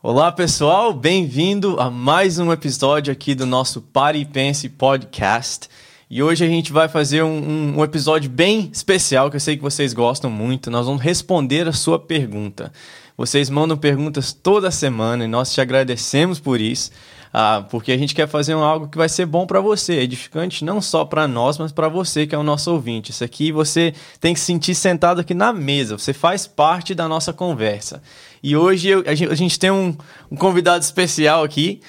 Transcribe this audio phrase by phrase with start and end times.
[0.00, 5.68] Olá pessoal, bem-vindo a mais um episódio aqui do nosso Pare e Pense Podcast.
[6.08, 9.62] E hoje a gente vai fazer um, um, episódio bem especial que eu sei que
[9.62, 10.70] vocês gostam muito.
[10.70, 12.72] Nós vamos responder a sua pergunta.
[13.16, 16.92] Vocês mandam perguntas toda semana e nós te agradecemos por isso.
[17.32, 20.80] Ah, porque a gente quer fazer algo que vai ser bom para você, edificante não
[20.80, 23.10] só para nós, mas para você que é o nosso ouvinte.
[23.10, 27.32] Isso aqui você tem que sentir sentado aqui na mesa, você faz parte da nossa
[27.32, 28.00] conversa.
[28.42, 29.96] E hoje eu, a, gente, a, gente, tem um,
[30.30, 31.80] um convidado especial aqui.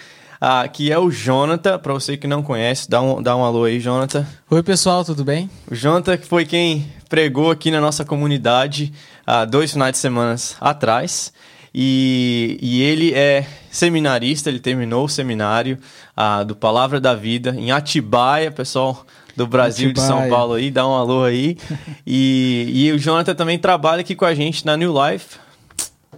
[0.42, 3.66] Ah, que é o Jonathan, para você que não conhece, dá um, dá um alô
[3.66, 4.26] aí, Jonathan.
[4.50, 5.50] Oi, pessoal, tudo bem?
[5.70, 8.94] O Jonathan foi quem pregou aqui na nossa comunidade
[9.28, 11.34] há dois finais de semana atrás.
[11.74, 15.78] E, e ele é seminarista, ele terminou o seminário
[16.16, 19.06] ah, do Palavra da Vida em Atibaia, pessoal
[19.36, 20.08] do Brasil, Atibaia.
[20.08, 21.58] de São Paulo aí, dá um alô aí.
[22.08, 25.38] e, e o Jonathan também trabalha aqui com a gente na New Life.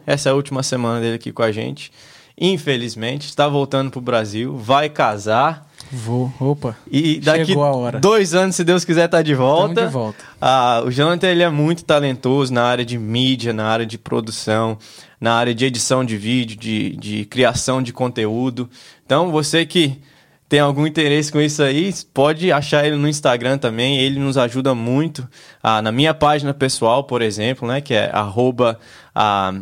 [0.06, 1.92] Essa é a última semana dele aqui com a gente.
[2.40, 5.70] Infelizmente, está voltando para o Brasil, vai casar.
[5.92, 6.76] Vou, opa.
[6.90, 7.54] E daqui
[8.00, 9.86] dois anos, se Deus quiser, tá de volta.
[9.86, 10.24] de volta.
[10.40, 14.78] Ah, o Jonathan ele é muito talentoso na área de mídia, na área de produção
[15.22, 18.68] na área de edição de vídeo, de, de criação de conteúdo.
[19.06, 20.02] Então, você que
[20.52, 24.00] tem algum interesse com isso aí, pode achar ele no Instagram também.
[24.00, 25.26] Ele nos ajuda muito.
[25.64, 28.78] Ah, na minha página pessoal, por exemplo, né, que é arroba
[29.16, 29.54] ah,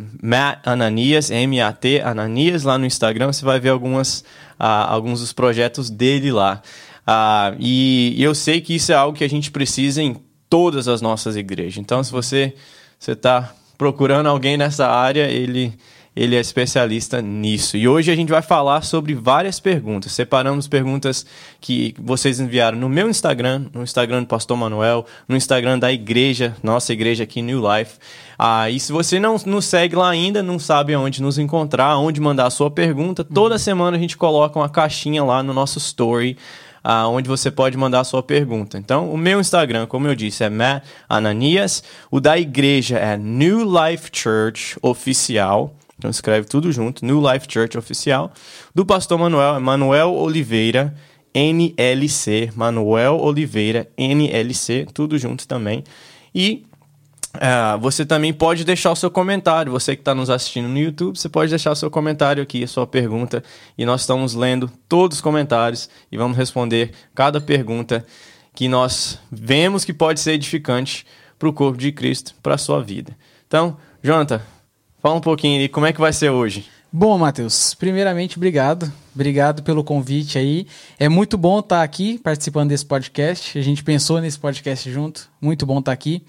[1.30, 4.26] M-A-T Ananias, lá no Instagram, você vai ver algumas,
[4.58, 6.60] ah, alguns dos projetos dele lá.
[7.06, 10.16] Ah, e, e eu sei que isso é algo que a gente precisa em
[10.50, 11.78] todas as nossas igrejas.
[11.78, 12.56] Então, se você
[13.00, 15.72] está procurando alguém nessa área, ele,
[16.20, 17.78] ele é especialista nisso.
[17.78, 20.12] E hoje a gente vai falar sobre várias perguntas.
[20.12, 21.26] Separamos perguntas
[21.62, 26.54] que vocês enviaram no meu Instagram, no Instagram do Pastor Manuel, no Instagram da igreja,
[26.62, 28.00] nossa igreja aqui, New Life.
[28.38, 32.20] Ah, e se você não nos segue lá ainda, não sabe onde nos encontrar, onde
[32.20, 36.38] mandar a sua pergunta, toda semana a gente coloca uma caixinha lá no nosso story
[36.84, 38.78] ah, onde você pode mandar a sua pergunta.
[38.78, 41.82] Então, o meu Instagram, como eu disse, é Matt Ananias.
[42.12, 45.74] O da igreja é New Life Church Oficial.
[46.00, 48.32] Então, escreve tudo junto, New Life Church Oficial.
[48.74, 50.96] Do pastor Manuel Manuel Oliveira,
[51.36, 52.52] NLC.
[52.56, 55.84] Manuel Oliveira, NLC, tudo junto também.
[56.34, 56.66] E
[57.34, 59.74] é, você também pode deixar o seu comentário.
[59.74, 62.68] Você que está nos assistindo no YouTube, você pode deixar o seu comentário aqui, a
[62.68, 63.44] sua pergunta.
[63.78, 68.06] E nós estamos lendo todos os comentários e vamos responder cada pergunta
[68.56, 71.06] que nós vemos que pode ser edificante
[71.38, 73.18] para o corpo de Cristo, para a sua vida.
[73.48, 74.42] Então, Jonathan,
[75.02, 76.66] fala um pouquinho aí, como é que vai ser hoje?
[76.92, 78.92] Bom, Matheus, primeiramente, obrigado.
[79.14, 80.66] Obrigado pelo convite aí.
[80.98, 83.60] É muito bom estar aqui participando desse podcast.
[83.60, 85.30] A gente pensou nesse podcast junto.
[85.40, 86.24] Muito bom estar aqui.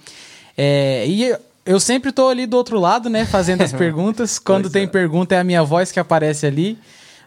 [0.59, 4.39] É, e eu sempre estou ali do outro lado, né, fazendo as perguntas.
[4.39, 4.87] Quando tem é.
[4.87, 6.77] pergunta é a minha voz que aparece ali.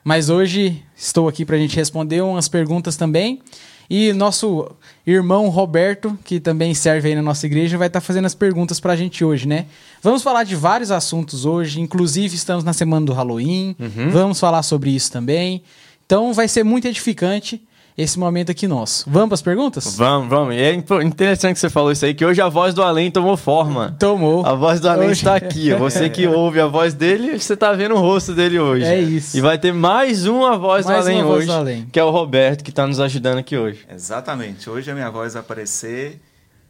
[0.04, 3.42] Mas hoje estou aqui para a gente responder umas perguntas também.
[3.90, 4.72] E nosso
[5.06, 8.80] irmão Roberto, que também serve aí na nossa igreja, vai estar tá fazendo as perguntas
[8.80, 9.66] para a gente hoje, né?
[10.02, 14.10] Vamos falar de vários assuntos hoje, inclusive estamos na semana do Halloween, uhum.
[14.10, 15.64] vamos falar sobre isso também.
[16.06, 17.62] Então vai ser muito edificante
[17.98, 19.06] esse momento aqui nosso.
[19.08, 19.96] Vamos para as perguntas?
[19.96, 20.56] Vamos, vamos.
[20.56, 23.38] E é interessante que você falou isso aí, que hoje a voz do além tomou
[23.38, 23.96] forma.
[24.00, 24.46] Tomou.
[24.46, 25.20] A voz do além hoje...
[25.20, 25.74] está aqui.
[25.76, 28.86] Você que ouve a voz dele, você está vendo o rosto dele hoje.
[28.86, 29.38] É isso.
[29.38, 31.86] E vai ter mais uma voz mais do além hoje, do além.
[31.92, 33.86] que é o Roberto, que está nos ajudando aqui hoje.
[33.94, 34.70] Exatamente.
[34.70, 36.20] Hoje a minha voz vai aparecer,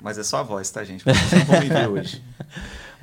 [0.01, 1.05] mas é só a voz, tá, gente?
[1.05, 2.22] Vocês não vão me ver hoje.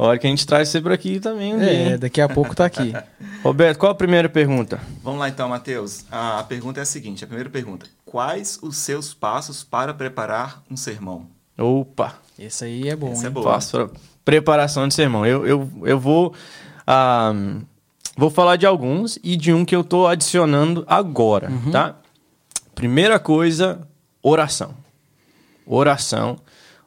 [0.04, 2.54] Hora que a gente traz você por aqui também um É, dia, daqui a pouco
[2.54, 2.92] tá aqui.
[3.42, 4.80] Roberto, qual a primeira pergunta?
[5.02, 6.04] Vamos lá então, Matheus.
[6.10, 7.86] A pergunta é a seguinte: a primeira pergunta.
[8.04, 11.26] Quais os seus passos para preparar um sermão?
[11.58, 12.14] Opa!
[12.38, 13.12] Esse aí é bom.
[13.12, 13.42] Esse é bom.
[13.42, 13.90] Passo para
[14.24, 15.26] preparação de sermão.
[15.26, 16.34] Eu, eu, eu vou.
[16.86, 17.32] Ah,
[18.16, 21.70] vou falar de alguns e de um que eu estou adicionando agora, uhum.
[21.70, 21.96] tá?
[22.74, 23.80] Primeira coisa,
[24.22, 24.74] oração.
[25.66, 26.38] Oração,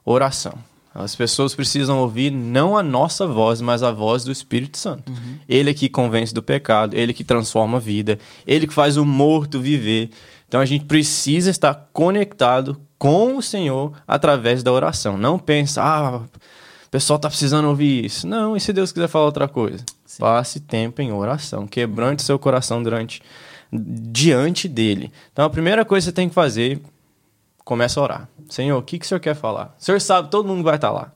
[0.03, 0.57] oração.
[0.93, 5.11] As pessoas precisam ouvir não a nossa voz, mas a voz do Espírito Santo.
[5.11, 5.37] Uhum.
[5.49, 9.03] Ele é que convence do pecado, ele que transforma a vida, ele que faz o
[9.03, 10.12] morto viver.
[10.47, 15.18] Então a gente precisa estar conectado com o Senhor através da oração.
[15.18, 18.27] Não pensa, ah, o pessoal está precisando ouvir isso.
[18.27, 19.83] Não, e se Deus quiser falar outra coisa?
[20.06, 20.19] Sim.
[20.19, 23.19] Passe tempo em oração, quebrante seu coração durante
[23.71, 25.12] diante dele.
[25.31, 26.79] Então a primeira coisa que você tem que fazer
[27.63, 28.30] começa a orar.
[28.50, 29.75] Senhor, o que, que o Senhor quer falar?
[29.80, 31.12] O Senhor sabe, todo mundo vai estar lá.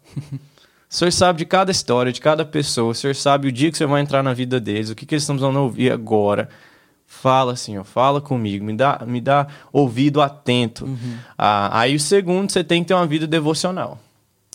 [0.90, 2.92] O Senhor sabe de cada história, de cada pessoa.
[2.92, 5.06] O Senhor sabe o dia que o Senhor vai entrar na vida deles, o que,
[5.06, 6.48] que eles estão precisando ouvir agora.
[7.06, 10.86] Fala, Senhor, fala comigo, me dá, me dá ouvido atento.
[10.86, 11.18] Uhum.
[11.38, 14.00] Ah, aí o segundo, você tem que ter uma vida devocional.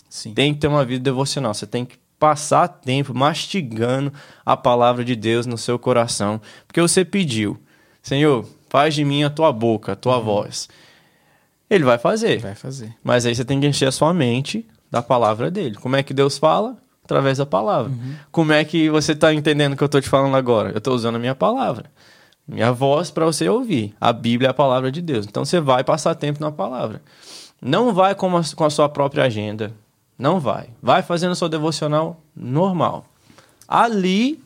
[0.09, 0.33] Sim.
[0.33, 1.53] Tem que ter uma vida devocional.
[1.53, 4.13] Você tem que passar tempo mastigando
[4.45, 7.59] a palavra de Deus no seu coração, porque você pediu,
[8.03, 10.25] Senhor, faz de mim a tua boca, a tua uhum.
[10.25, 10.69] voz.
[11.73, 12.39] Ele vai fazer.
[12.39, 12.95] Vai fazer.
[13.03, 15.77] Mas aí você tem que encher a sua mente da palavra dele.
[15.77, 16.77] Como é que Deus fala?
[17.03, 17.91] Através da palavra.
[17.91, 18.15] Uhum.
[18.31, 20.69] Como é que você está entendendo o que eu estou te falando agora?
[20.69, 21.87] Eu estou usando a minha palavra.
[22.47, 23.95] Minha voz para você ouvir.
[23.99, 25.25] A Bíblia é a palavra de Deus.
[25.27, 27.01] Então você vai passar tempo na palavra.
[27.59, 29.73] Não vai com a, com a sua própria agenda.
[30.19, 30.69] Não vai.
[30.83, 33.07] Vai fazendo sua devocional normal.
[33.67, 34.39] Ali,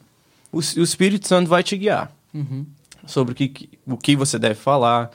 [0.52, 2.12] o, o Espírito Santo vai te guiar.
[2.32, 2.64] Uhum.
[3.04, 5.10] Sobre o que, o que você deve falar,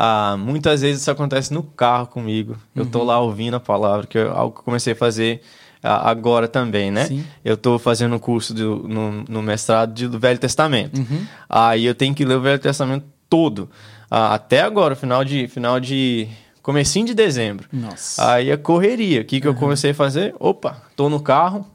[0.00, 2.56] ah, muitas vezes isso acontece no carro comigo.
[2.72, 3.06] Eu tô uhum.
[3.06, 5.42] lá ouvindo a palavra, que é algo que eu comecei a fazer
[5.82, 7.06] ah, agora também, né?
[7.06, 7.26] Sim.
[7.44, 11.00] Eu tô fazendo um curso do, no, no, mestrado de, do Velho Testamento.
[11.00, 11.26] Uhum.
[11.48, 13.68] Aí eu tenho que ler o Velho Testamento todo.
[14.08, 16.28] Ah, até agora, final de, final de
[16.62, 17.68] comecinho de dezembro.
[17.72, 18.34] Nossa.
[18.34, 19.22] Aí a correria.
[19.22, 19.54] O que, que uhum.
[19.54, 20.32] eu comecei a fazer?
[20.38, 21.66] Opa, tô no carro,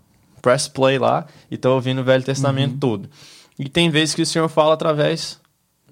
[0.41, 2.79] press play lá e tô ouvindo o Velho Testamento uhum.
[2.79, 3.09] todo.
[3.59, 5.42] E tem vezes que o Senhor fala através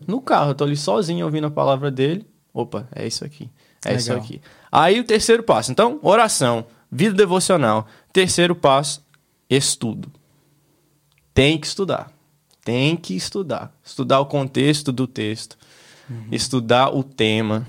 [0.07, 2.25] no carro, eu tô ali sozinho ouvindo a palavra dele.
[2.53, 3.49] Opa, é isso aqui.
[3.83, 3.99] É Legal.
[3.99, 4.41] isso aqui.
[4.71, 5.71] Aí o terceiro passo.
[5.71, 7.87] Então, oração, vida devocional.
[8.13, 9.03] Terceiro passo,
[9.49, 10.11] estudo.
[11.33, 12.11] Tem que estudar.
[12.63, 13.73] Tem que estudar.
[13.83, 15.57] Estudar o contexto do texto.
[16.09, 16.27] Uhum.
[16.31, 17.67] Estudar o tema.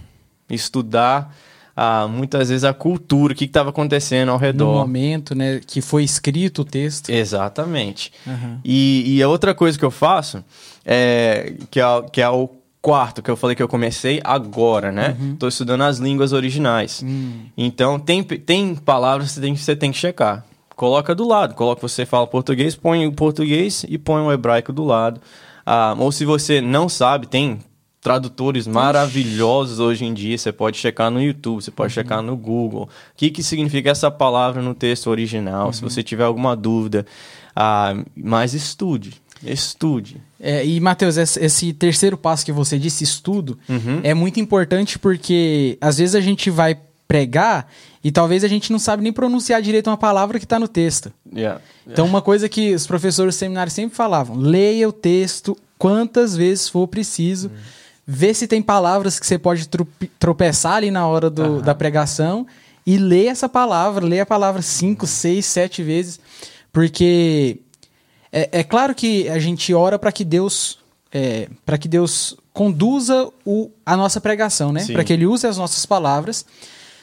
[0.51, 1.35] Estudar
[1.77, 4.73] ah, muitas vezes a cultura, o que estava acontecendo ao redor.
[4.73, 7.11] No momento, né, que foi escrito o texto.
[7.11, 8.13] Exatamente.
[8.27, 8.59] Uhum.
[8.65, 10.45] E, e a outra coisa que eu faço
[10.85, 12.49] é, que, é, que é o
[12.81, 15.17] quarto, que eu falei que eu comecei agora, né?
[15.19, 15.37] Uhum.
[15.37, 17.01] Tô estudando as línguas originais.
[17.01, 17.47] Uhum.
[17.57, 20.45] Então, tem, tem palavras que você tem, você tem que checar.
[20.75, 21.55] Coloca do lado.
[21.55, 25.21] Coloca, você fala português, põe o português e põe o hebraico do lado.
[25.65, 27.61] Ah, ou se você não sabe, tem
[28.03, 30.37] tradutores maravilhosos hoje em dia.
[30.37, 31.95] Você pode checar no YouTube, você pode uhum.
[31.95, 32.83] checar no Google.
[32.83, 35.73] O que, que significa essa palavra no texto original?
[35.73, 35.89] Se uhum.
[35.89, 37.07] você tiver alguma dúvida,
[37.55, 39.23] ah, mas estude.
[39.45, 40.21] Estude.
[40.39, 44.01] É, e, Matheus, esse, terceiro passo que você disse, estudo, uhum.
[44.03, 47.69] é muito importante porque às vezes a gente vai pregar
[48.03, 51.13] e talvez a gente não sabe nem pronunciar direito uma palavra que está no texto.
[51.33, 51.61] Yeah.
[51.87, 56.69] Então, uma coisa que os professores do seminário sempre falavam: leia o texto quantas vezes
[56.69, 57.55] for preciso, uhum.
[58.07, 59.69] Vê se tem palavras que você pode
[60.19, 61.61] tropeçar ali na hora do, uhum.
[61.61, 62.47] da pregação
[62.85, 66.19] e lê essa palavra, lê a palavra cinco, seis, sete vezes,
[66.73, 67.59] porque
[68.33, 70.79] é, é claro que a gente ora para que Deus
[71.13, 74.87] é, para que Deus conduza o, a nossa pregação, né?
[74.87, 76.45] Para que Ele use as nossas palavras.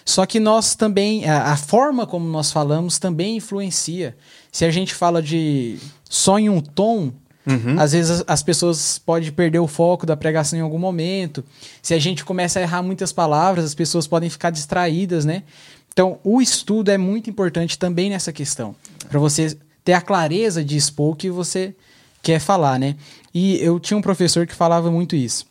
[0.03, 4.17] Só que nós também, a, a, forma como nós falamos também influencia.
[4.51, 5.77] Se a gente fala de
[6.09, 7.13] só em um tom,
[7.45, 7.79] uhum.
[7.79, 11.43] às vezes as, as, pessoas podem perder o foco da pregação em algum momento.
[11.81, 15.43] Se a gente começa a errar muitas palavras, as pessoas podem ficar distraídas, né?
[15.91, 18.75] Então, o estudo é muito importante também nessa questão.
[19.09, 21.75] Para você ter a clareza de expor o que você
[22.21, 22.95] quer falar, né?
[23.33, 25.45] E eu tinha um professor que falava muito isso.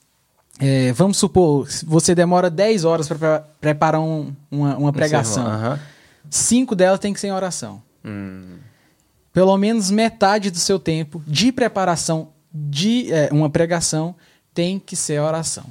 [0.60, 5.46] É, vamos supor, você demora 10 horas para preparar um, uma, uma, pregação.
[5.46, 5.78] Uhum.
[6.28, 7.80] Cinco delas tem que ser em oração.
[8.04, 8.56] Hum.
[9.38, 14.16] Pelo menos metade do seu tempo de preparação de é, uma pregação
[14.52, 15.64] tem que ser oração.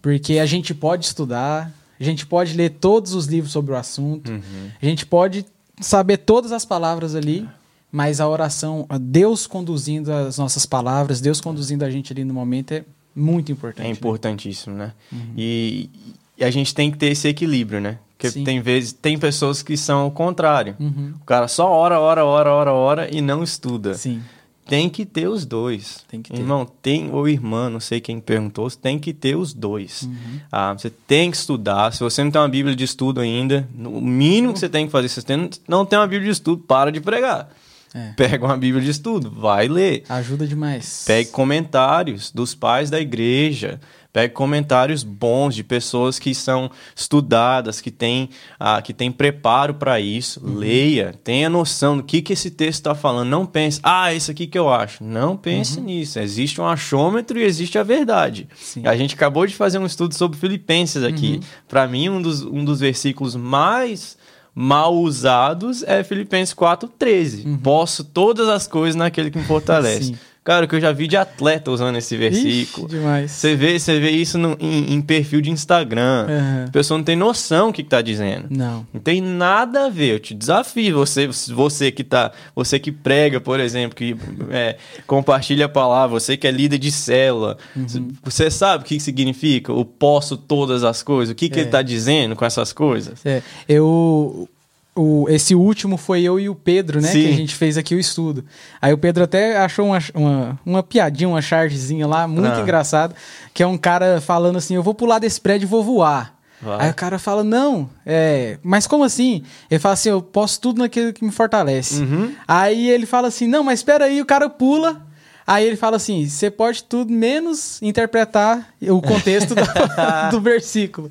[0.00, 4.30] Porque a gente pode estudar, a gente pode ler todos os livros sobre o assunto,
[4.30, 4.70] uhum.
[4.80, 5.44] a gente pode
[5.80, 7.48] saber todas as palavras ali,
[7.90, 12.70] mas a oração, Deus conduzindo as nossas palavras, Deus conduzindo a gente ali no momento
[12.70, 12.84] é
[13.16, 13.84] muito importante.
[13.84, 13.94] É né?
[13.94, 14.92] importantíssimo, né?
[15.10, 15.18] né?
[15.18, 15.34] Uhum.
[15.36, 15.90] E,
[16.38, 17.98] e, a gente tem que ter esse equilíbrio, né?
[18.22, 18.44] Porque Sim.
[18.44, 20.76] tem vezes, tem pessoas que são o contrário.
[20.78, 21.12] Uhum.
[21.20, 23.94] O cara só ora, ora, ora, ora, ora e não estuda.
[23.94, 24.22] Sim.
[24.64, 26.04] Tem que ter os dois.
[26.08, 26.38] Tem que ter.
[26.38, 30.02] Irmão, tem, ou irmã, não sei quem perguntou, tem que ter os dois.
[30.02, 30.40] Uhum.
[30.52, 31.92] Ah, você tem que estudar.
[31.92, 34.92] Se você não tem uma Bíblia de estudo ainda, o mínimo que você tem que
[34.92, 37.50] fazer, se você não tem uma Bíblia de estudo, para de pregar.
[37.92, 38.12] É.
[38.16, 40.04] Pega uma Bíblia de estudo, vai ler.
[40.08, 41.02] Ajuda demais.
[41.06, 43.80] Pegue comentários dos pais da igreja.
[44.12, 48.28] Pegue comentários bons de pessoas que são estudadas, que têm,
[48.60, 50.38] ah, que têm preparo para isso.
[50.44, 50.56] Uhum.
[50.56, 53.30] Leia, tenha noção do que, que esse texto está falando.
[53.30, 55.02] Não pense, ah, isso aqui que eu acho.
[55.02, 55.84] Não pense uhum.
[55.86, 56.18] nisso.
[56.18, 58.46] Existe um achômetro e existe a verdade.
[58.54, 58.86] Sim.
[58.86, 61.36] A gente acabou de fazer um estudo sobre Filipenses aqui.
[61.36, 61.40] Uhum.
[61.66, 64.18] Para mim, um dos, um dos versículos mais
[64.54, 67.46] mal usados é Filipenses 4,13.
[67.46, 67.56] Uhum.
[67.56, 70.14] Posso todas as coisas naquele que me fortalece.
[70.44, 72.88] Cara, que eu já vi de atleta usando esse versículo.
[72.88, 73.30] Ixi, demais.
[73.30, 76.26] Você vê, você vê isso no, em, em, perfil de Instagram.
[76.28, 76.64] Uhum.
[76.66, 78.48] A pessoa não tem noção do que, está dizendo.
[78.50, 78.84] Não.
[78.92, 80.14] Não tem nada a ver.
[80.14, 80.96] Eu te desafio.
[80.96, 82.32] Você, você que tá.
[82.56, 84.16] Você que prega, por exemplo, que
[84.50, 87.56] é, compartilha a palavra, você que é líder de célula.
[87.76, 88.08] Uhum.
[88.24, 89.72] Você sabe o que significa?
[89.72, 91.32] O posso todas as coisas.
[91.32, 91.60] O que, que é.
[91.60, 93.24] ele está dizendo com essas coisas?
[93.24, 93.42] É.
[93.68, 94.48] Eu
[94.94, 97.08] o, esse último foi eu e o Pedro, né?
[97.08, 97.22] Sim.
[97.22, 98.44] Que a gente fez aqui o estudo.
[98.80, 102.60] Aí o Pedro até achou uma, uma, uma piadinha, uma chargezinha lá, muito Ah.
[102.60, 103.14] engraçado,
[103.54, 106.34] que é um cara falando assim, eu vou pular desse prédio e vou voar.
[106.60, 106.86] Vai.
[106.86, 109.42] Aí o cara fala, não, é, mas como assim?
[109.70, 112.02] Ele fala assim, eu posso tudo naquilo que me fortalece.
[112.02, 112.32] Uhum.
[112.46, 115.04] Aí ele fala assim, não, mas espera aí, o cara pula.
[115.44, 119.62] Aí ele fala assim, você pode tudo menos interpretar o contexto do,
[120.30, 121.10] do versículo.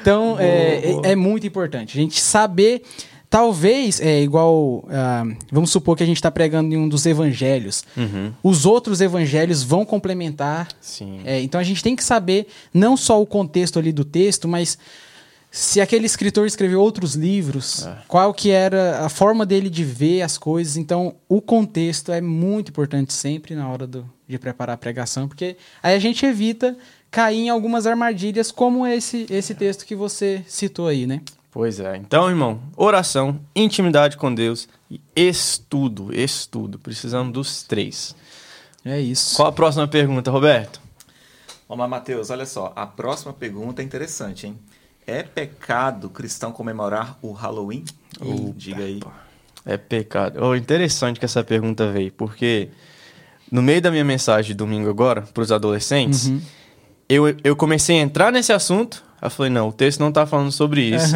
[0.00, 1.06] Então, é, Boa.
[1.06, 2.82] é, é muito importante a gente saber...
[3.32, 7.82] Talvez, é igual, ah, vamos supor que a gente está pregando em um dos evangelhos.
[7.96, 8.30] Uhum.
[8.42, 11.22] Os outros evangelhos vão complementar Sim.
[11.24, 14.76] é, então a gente tem que saber não só o contexto ali do texto, mas
[15.50, 17.96] se aquele escritor escreveu outros livros, É.
[18.06, 20.76] qual que era a forma dele de ver as coisas.
[20.76, 25.56] Então o contexto é muito importante sempre na hora do- de preparar a pregação, porque
[25.82, 26.76] aí a gente evita
[27.10, 31.22] cair em algumas armadilhas como esse, esse texto que você citou aí, né?
[31.52, 31.96] Pois é.
[31.98, 36.78] Então, irmão, oração, intimidade com Deus e estudo, estudo.
[36.78, 38.16] Precisamos dos três.
[38.84, 39.36] É isso.
[39.36, 40.80] Qual a próxima pergunta, Roberto?
[41.68, 42.72] Vamos lá, Matheus, olha só.
[42.74, 44.58] A próxima pergunta é interessante, hein?
[45.06, 47.84] É pecado cristão comemorar o Halloween?
[48.20, 49.00] Eita, Diga aí.
[49.64, 50.38] É pecado.
[50.42, 52.70] Oh, interessante que essa pergunta veio, porque
[53.50, 56.40] no meio da minha mensagem de domingo agora, para os adolescentes, Uhum.
[57.08, 59.04] eu, eu comecei a entrar nesse assunto.
[59.22, 61.14] Eu falei, não, o texto não tá falando sobre isso.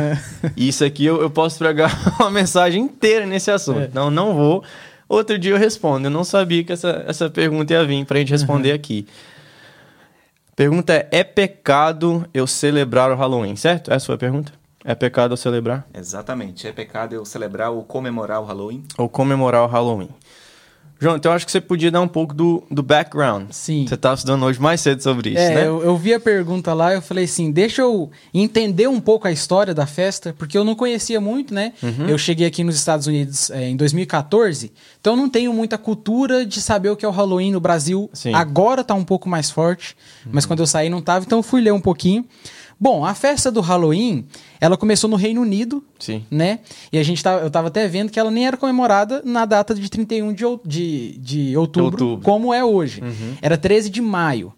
[0.57, 3.81] E isso aqui eu, eu posso pregar uma mensagem inteira nesse assunto.
[3.81, 3.85] É.
[3.85, 4.63] Então, não vou.
[5.09, 6.07] Outro dia eu respondo.
[6.07, 9.07] Eu não sabia que essa, essa pergunta ia vir pra gente responder aqui.
[10.55, 13.93] Pergunta é: é pecado eu celebrar o Halloween, certo?
[13.93, 14.53] Essa foi a pergunta?
[14.85, 16.67] É pecado eu celebrar Exatamente.
[16.67, 18.85] É pecado eu celebrar ou comemorar o Halloween?
[18.97, 20.09] ou comemorar o Halloween?
[20.99, 23.50] João, então eu acho que você podia dar um pouco do, do background.
[23.50, 23.87] Sim.
[23.87, 25.67] Você estava estudando hoje mais cedo sobre isso, é, né?
[25.67, 29.33] eu, eu vi a pergunta lá eu falei assim, deixa eu entender um pouco a
[29.33, 31.73] história da festa, porque eu não conhecia muito, né?
[31.83, 32.09] Uhum.
[32.09, 36.47] Eu cheguei aqui nos Estados Unidos é, em 2014, então eu não tenho muita cultura
[36.47, 38.09] de saber o que é o Halloween no Brasil.
[38.12, 38.33] Sim.
[38.33, 39.97] Agora tá um pouco mais forte,
[40.31, 42.25] mas quando eu saí não tava, então eu fui ler um pouquinho.
[42.78, 44.26] Bom, a festa do Halloween,
[44.61, 46.25] ela começou no Reino Unido, Sim.
[46.30, 46.59] né?
[46.92, 49.75] E a gente tava, eu tava até vendo que ela nem era comemorada na data
[49.75, 52.25] de 31 de, de, de outubro, Outubro.
[52.25, 53.02] como é hoje.
[53.40, 54.52] Era 13 de maio.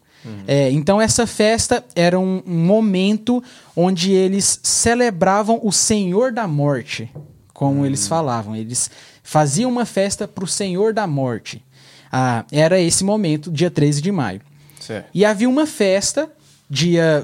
[0.46, 3.42] É, então essa festa era um, um momento
[3.74, 7.08] onde eles celebravam o Senhor da Morte,
[7.54, 8.54] como eles falavam.
[8.54, 8.90] Eles
[9.22, 11.64] faziam uma festa para o Senhor da Morte.
[12.10, 14.40] Ah, era esse momento, dia 13 de maio.
[14.80, 15.08] Certo.
[15.14, 16.30] E havia uma festa,
[16.68, 17.22] dia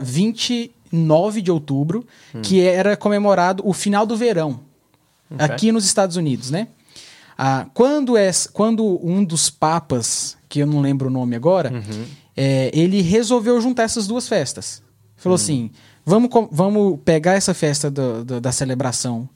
[0.94, 2.06] 29 de outubro,
[2.42, 4.60] que era comemorado o final do verão,
[5.30, 5.44] Ok.
[5.44, 6.68] aqui nos Estados Unidos, né?
[7.36, 11.72] Ah, quando, é, quando um dos papas, que eu não lembro o nome agora,
[12.36, 14.80] é, ele resolveu juntar essas duas festas.
[15.16, 15.70] Falou assim:
[16.06, 19.28] vamos, vamos pegar essa festa do- do- da celebração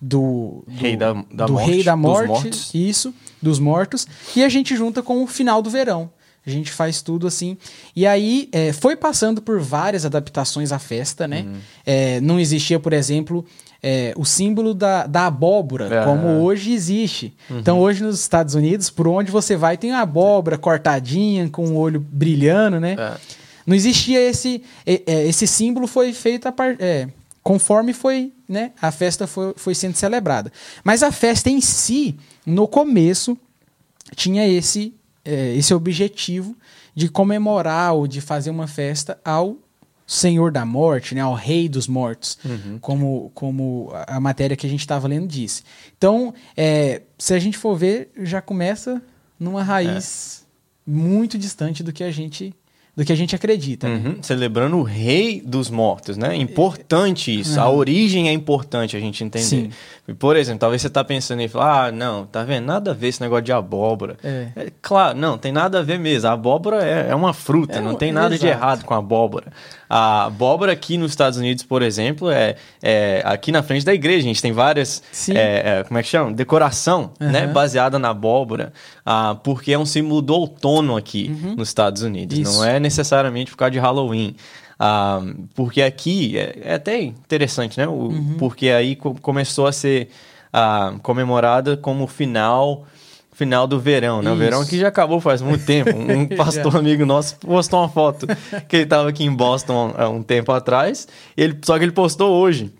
[0.00, 4.48] do, do Rei da- da do morte, rei da morte, isso, dos mortos, e a
[4.50, 6.10] gente junta com o final do verão.
[6.46, 7.56] A gente faz tudo assim.
[7.94, 11.42] E aí é, foi passando por várias adaptações à festa, né?
[11.46, 11.56] Uhum.
[11.84, 13.44] É, não existia, por exemplo,
[13.82, 16.04] é, o símbolo da, da abóbora, É.
[16.04, 17.34] como hoje existe.
[17.50, 17.58] Uhum.
[17.58, 21.76] Então, hoje nos Estados Unidos, por onde você vai, tem a abóbora cortadinha, com o
[21.76, 22.94] olho brilhando, né?
[22.98, 23.16] É.
[23.66, 24.62] Não existia esse.
[24.86, 26.76] é, esse símbolo foi feito a par,
[27.42, 28.70] conforme foi, né?
[28.80, 30.52] A festa foi, foi sendo celebrada.
[30.84, 33.36] Mas a festa em si, no começo,
[34.14, 34.94] tinha esse,
[35.26, 36.56] é, esse objetivo
[36.94, 39.56] de comemorar ou de fazer uma festa ao
[40.06, 42.38] Senhor da Morte, né, ao Rei dos Mortos,
[42.80, 45.64] como, como a matéria que a gente estava lendo disse.
[45.98, 49.02] Então, é, se a gente for ver, já começa
[49.38, 50.46] numa raiz
[50.86, 52.54] muito distante do que a gente
[52.96, 53.86] do que a gente acredita.
[53.86, 54.02] né?
[54.02, 56.34] Uhum, Celebrando o rei dos mortos, né?
[56.34, 57.60] Importante isso.
[57.60, 59.44] A origem é importante a gente entender.
[59.44, 59.70] Sim.
[60.18, 62.64] Por exemplo, talvez você tá pensando em falar, ah, não, tá vendo?
[62.64, 64.16] Nada a ver esse negócio de abóbora.
[64.24, 64.72] É.
[64.80, 66.28] claro, não, tem nada a ver mesmo.
[66.28, 68.62] A abóbora é, é uma fruta, É não tem nada de exato.
[68.62, 69.52] errado com a abóbora.
[69.88, 74.18] A abóbora aqui nos Estados Unidos, por exemplo, é, é aqui na frente da igreja.
[74.20, 76.32] A gente tem várias, é, é, como é que chama?
[76.32, 77.44] Decoração, né?
[77.44, 77.52] Aham.
[77.52, 78.72] Baseada na abóbora,
[79.04, 82.36] ah, porque é um símbolo do outono aqui nos Estados Unidos.
[82.36, 82.42] Uhum.
[82.42, 82.58] Isso.
[82.58, 84.34] Não é necessariamente por causa de Halloween.
[84.78, 85.20] Ah,
[85.54, 87.86] porque aqui é, é até interessante, né?
[87.86, 88.36] O- Uhum.
[88.38, 90.08] Porque aí co- começou a ser
[90.52, 92.84] ah, comemorada como o final
[93.36, 94.30] final do verão, né?
[94.30, 94.42] O Isso.
[94.42, 95.90] verão que já acabou faz muito tempo.
[95.96, 98.26] Um pastor amigo nosso postou uma foto
[98.66, 101.06] que ele estava aqui em Boston há um tempo atrás.
[101.36, 102.72] Ele, só que ele postou hoje.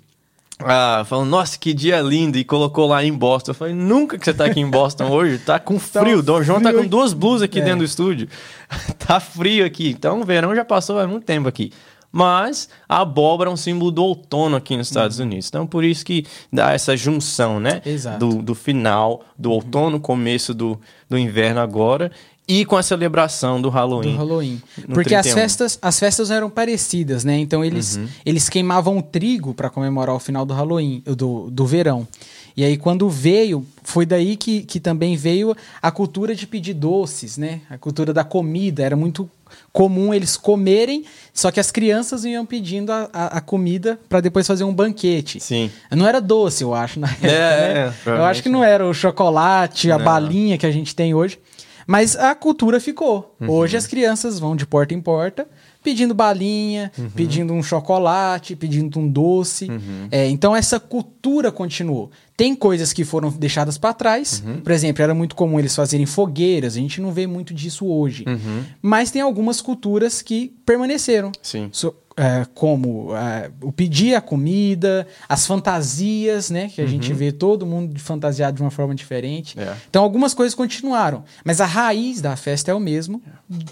[0.58, 3.50] Ah, falando, nossa, que dia lindo, e colocou lá em Boston.
[3.50, 6.22] Eu falei, nunca que você tá aqui em Boston hoje, tá com frio.
[6.22, 7.62] Dom João tá com duas blusas aqui É.
[7.62, 8.26] dentro do estúdio.
[9.06, 9.90] tá frio aqui.
[9.90, 11.70] Então, o verão já passou há muito tempo aqui.
[12.16, 15.26] Mas a abóbora é um símbolo do outono aqui nos Estados uhum.
[15.26, 15.49] Unidos.
[15.49, 17.82] Então, por isso que dá essa junção, né?
[17.85, 18.18] Exato.
[18.18, 20.80] Do, do final do outono, começo do,
[21.11, 22.11] do inverno agora
[22.49, 24.12] e com a celebração do Halloween.
[24.12, 24.62] Do Halloween.
[24.94, 27.37] Porque as festas, as festas eram parecidas, né?
[27.38, 28.08] Então eles, uhum.
[28.25, 32.08] eles queimavam o trigo para comemorar o final do Halloween, do, do verão.
[32.56, 37.37] E aí, quando veio, foi daí que, que também veio a cultura de pedir doces,
[37.37, 37.61] né?
[37.68, 38.82] A cultura da comida.
[38.82, 39.28] Era muito
[39.76, 41.04] comum eles comerem,
[41.35, 45.38] só que as crianças iam pedindo a, a, a comida para depois fazer um banquete.
[45.38, 45.71] Sim.
[45.90, 47.26] Não era doce, eu acho, na época.
[47.26, 47.95] É, né?
[48.06, 50.04] é, eu acho que não era o chocolate, a não.
[50.06, 51.38] balinha que a gente tem hoje.
[51.87, 53.37] Mas a cultura ficou.
[53.38, 53.50] Uhum.
[53.50, 55.47] Hoje as crianças vão de porta em porta
[55.86, 57.10] pedindo balinha, uhum.
[57.10, 59.70] pedindo um chocolate, pedindo um doce.
[59.70, 60.08] Uhum.
[60.10, 62.10] É, então essa cultura continuou.
[62.36, 64.42] Tem coisas que foram deixadas para trás.
[64.44, 64.62] Uhum.
[64.62, 66.74] Por exemplo, era muito comum eles fazerem fogueiras.
[66.74, 68.24] A gente não vê muito disso hoje.
[68.26, 68.64] Uhum.
[68.82, 71.30] Mas tem algumas culturas que permaneceram.
[71.40, 71.68] Sim.
[71.70, 76.68] So, é, como é, o pedir a comida, as fantasias, né?
[76.68, 77.16] Que a gente uhum.
[77.16, 79.56] vê todo mundo fantasiado de uma forma diferente.
[79.56, 79.76] É.
[79.88, 81.22] Então algumas coisas continuaram.
[81.44, 83.22] Mas a raiz da festa é o mesmo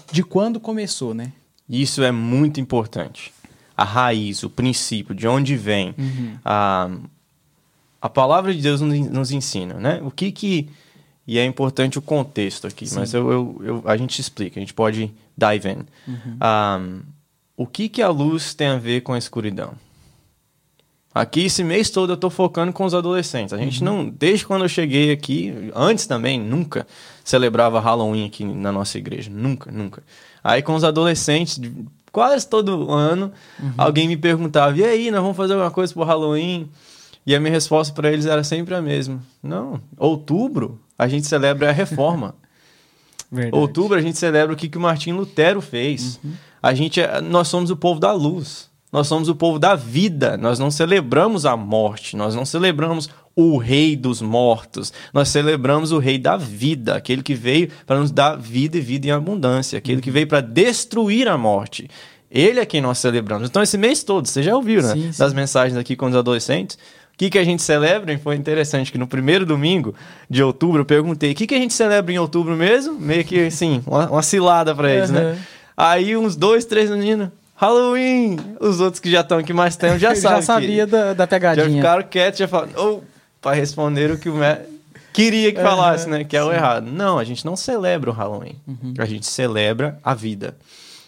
[0.09, 1.33] de quando começou, né?
[1.69, 3.33] Isso é muito importante.
[3.75, 5.93] A raiz, o princípio, de onde vem.
[5.97, 6.37] Uhum.
[6.45, 6.89] A,
[8.01, 10.01] a palavra de Deus nos ensina, né?
[10.03, 10.69] O que que...
[11.27, 12.99] E é importante o contexto aqui, Sim.
[12.99, 15.85] mas eu, eu, eu, a gente explica, a gente pode dive in.
[16.07, 17.01] Uhum.
[17.57, 19.73] o que que a luz tem a ver com a escuridão?
[21.13, 23.53] Aqui, esse mês todo, eu estou focando com os adolescentes.
[23.53, 24.03] A gente uhum.
[24.03, 26.85] não, desde quando eu cheguei aqui, antes também, nunca
[27.23, 29.31] celebrava Halloween aqui na nossa igreja.
[29.31, 30.03] Nunca, nunca.
[30.45, 31.59] Aí com os adolescentes,
[32.11, 33.73] quase todo ano, uhum.
[33.75, 36.69] alguém me perguntava: e aí, nós vamos fazer alguma coisa pro Halloween?
[37.25, 41.69] E a minha resposta para eles era sempre a mesma: não, outubro a gente celebra
[41.69, 42.35] a reforma.
[43.31, 43.57] Verdade.
[43.57, 46.19] Outubro a gente celebra o que, que o Martim Lutero fez.
[46.23, 46.33] Uhum.
[46.61, 48.69] A gente, é, nós somos o povo da luz.
[48.95, 50.37] Nós somos o povo da vida.
[50.37, 52.15] Nós não celebramos a morte.
[52.15, 54.93] Nós não celebramos o rei dos mortos.
[55.13, 59.07] Nós celebramos o rei da vida, aquele que veio para nos dar vida e vida
[59.07, 61.89] em abundância, aquele que veio para destruir a morte.
[62.31, 63.49] Ele é quem nós celebramos.
[63.49, 64.93] Então, esse mês todo, você já ouviu, né?
[64.93, 65.19] Sim, sim.
[65.19, 66.77] Das mensagens aqui com os adolescentes.
[67.13, 68.13] O que, que a gente celebra?
[68.13, 69.93] E foi interessante que no primeiro domingo
[70.29, 72.97] de outubro eu perguntei: o que, que a gente celebra em outubro mesmo?
[72.97, 75.15] Meio que assim, uma, uma cilada para eles, uhum.
[75.15, 75.37] né?
[75.75, 77.27] Aí uns dois, três meninos.
[77.55, 78.37] Halloween!
[78.59, 80.37] Os outros que já estão aqui mais tempo já sabem.
[80.37, 81.69] já sabia da, da pegadinha.
[81.69, 83.01] Já ficaram quietos, já falaram, oh,
[83.41, 84.75] para responder o que o Matt
[85.15, 86.25] queria que falasse, né?
[86.25, 86.47] Que é sim.
[86.47, 86.85] o errado.
[86.85, 88.57] Não, a gente não celebra o Halloween.
[88.67, 88.93] Uhum.
[88.97, 90.57] A gente celebra a vida.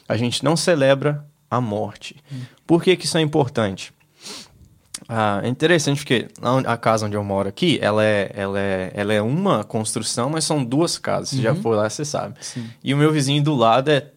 [0.08, 2.16] A gente não celebra a morte.
[2.32, 2.42] Uhum.
[2.66, 3.94] Por que, que isso é importante?
[5.10, 6.28] Ah, é interessante porque
[6.66, 10.44] a casa onde eu moro aqui, ela é, ela é, ela é uma construção, mas
[10.44, 11.30] são duas casas.
[11.30, 11.62] Você já uhum.
[11.62, 12.36] foi lá, você sabe.
[12.42, 12.70] Sim.
[12.84, 14.08] E o meu vizinho do lado é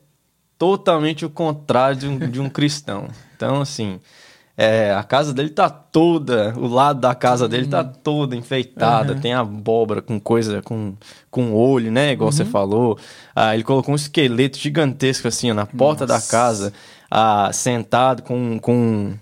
[0.60, 3.08] totalmente o contrário de um, de um cristão.
[3.34, 3.98] Então, assim,
[4.54, 7.92] é, a casa dele tá toda, o lado da casa dele tá uhum.
[8.04, 9.20] toda enfeitada, uhum.
[9.20, 10.92] tem abóbora com coisa, com,
[11.30, 12.12] com olho, né?
[12.12, 12.32] Igual uhum.
[12.36, 12.98] você falou.
[13.34, 16.26] Ah, ele colocou um esqueleto gigantesco assim, ó, na porta Nossa.
[16.26, 16.74] da casa,
[17.10, 19.14] ah, sentado com, com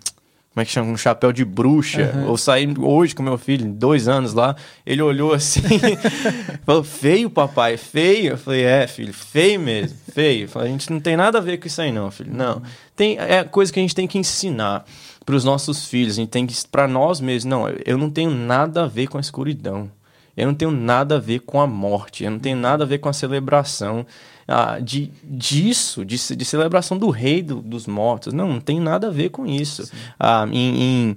[0.58, 0.90] como é que chama?
[0.90, 2.10] Um chapéu de bruxa.
[2.12, 2.30] Uhum.
[2.30, 4.56] Eu saí hoje com meu filho, dois anos lá.
[4.84, 5.62] Ele olhou assim,
[6.66, 8.32] falou: Feio, papai, feio.
[8.32, 10.48] Eu falei: É, filho, feio mesmo, feio.
[10.48, 12.34] falei, a gente não tem nada a ver com isso aí, não, filho.
[12.34, 12.60] Não.
[12.96, 14.84] Tem, é coisa que a gente tem que ensinar
[15.24, 16.14] para os nossos filhos.
[16.14, 19.16] A gente tem que, para nós mesmos, não, eu não tenho nada a ver com
[19.16, 19.88] a escuridão.
[20.36, 22.24] Eu não tenho nada a ver com a morte.
[22.24, 24.04] Eu não tenho nada a ver com a celebração
[24.48, 28.32] ah, de, disso, de, de celebração do rei do, dos mortos.
[28.32, 29.88] Não, não tem nada a ver com isso.
[30.18, 31.16] Ah, em, em,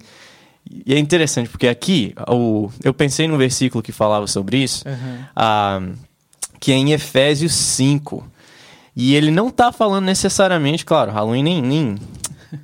[0.86, 5.24] e é interessante, porque aqui o, eu pensei num versículo que falava sobre isso, uhum.
[5.34, 5.82] ah,
[6.60, 8.28] que é em Efésios 5.
[8.94, 11.96] E ele não está falando necessariamente, claro, Halloween nem, nem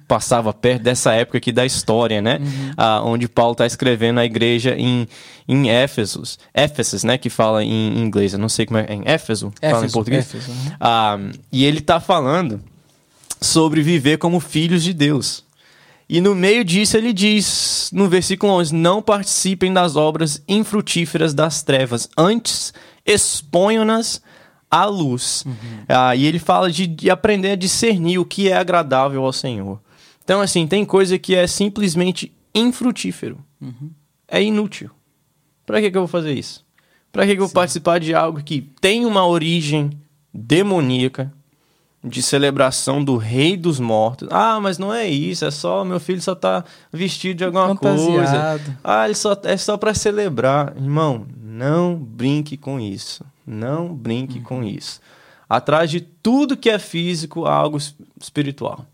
[0.08, 2.40] passava perto dessa época aqui da história, né?
[2.42, 2.72] Uhum.
[2.76, 5.08] Ah, onde Paulo está escrevendo a igreja em,
[5.48, 6.38] em Éfesos.
[6.54, 7.18] Éfesos, né?
[7.18, 8.34] Que fala em inglês.
[8.34, 8.86] Eu não sei como é.
[8.90, 9.54] Em Éfeso?
[9.62, 10.26] Éfeso fala em português.
[10.26, 10.72] Éfeso, uhum.
[10.80, 11.18] ah,
[11.52, 12.62] e ele está falando
[13.40, 15.46] sobre viver como filhos de Deus.
[16.10, 21.64] E no meio disso ele diz, no versículo 11: Não participem das obras infrutíferas das
[21.64, 22.74] trevas, antes
[23.06, 24.22] exponham-nas
[24.72, 25.44] à luz.
[25.46, 25.54] Uhum.
[25.88, 29.80] Ah, e ele fala de, de, aprender a discernir o que é agradável ao Senhor.
[30.24, 33.38] Então, assim, tem coisa que é simplesmente infrutífero.
[33.62, 33.92] Uhum.
[34.28, 34.92] É inútil.
[35.68, 36.66] Para que, que eu vou fazer isso?
[37.12, 39.92] Para que, que eu vou participar de algo que tem uma origem
[40.34, 41.32] demoníaca,
[42.02, 44.30] de celebração do rei dos mortos.
[44.32, 48.62] Ah, mas não é isso, é só meu filho só tá vestido de alguma coisa.
[48.82, 50.74] Ah, ele só é só para celebrar.
[50.78, 53.26] Irmão, não brinque com isso.
[53.46, 54.44] Não brinque uhum.
[54.44, 55.02] com isso.
[55.50, 57.78] Atrás de tudo que é físico há algo
[58.22, 58.86] espiritual.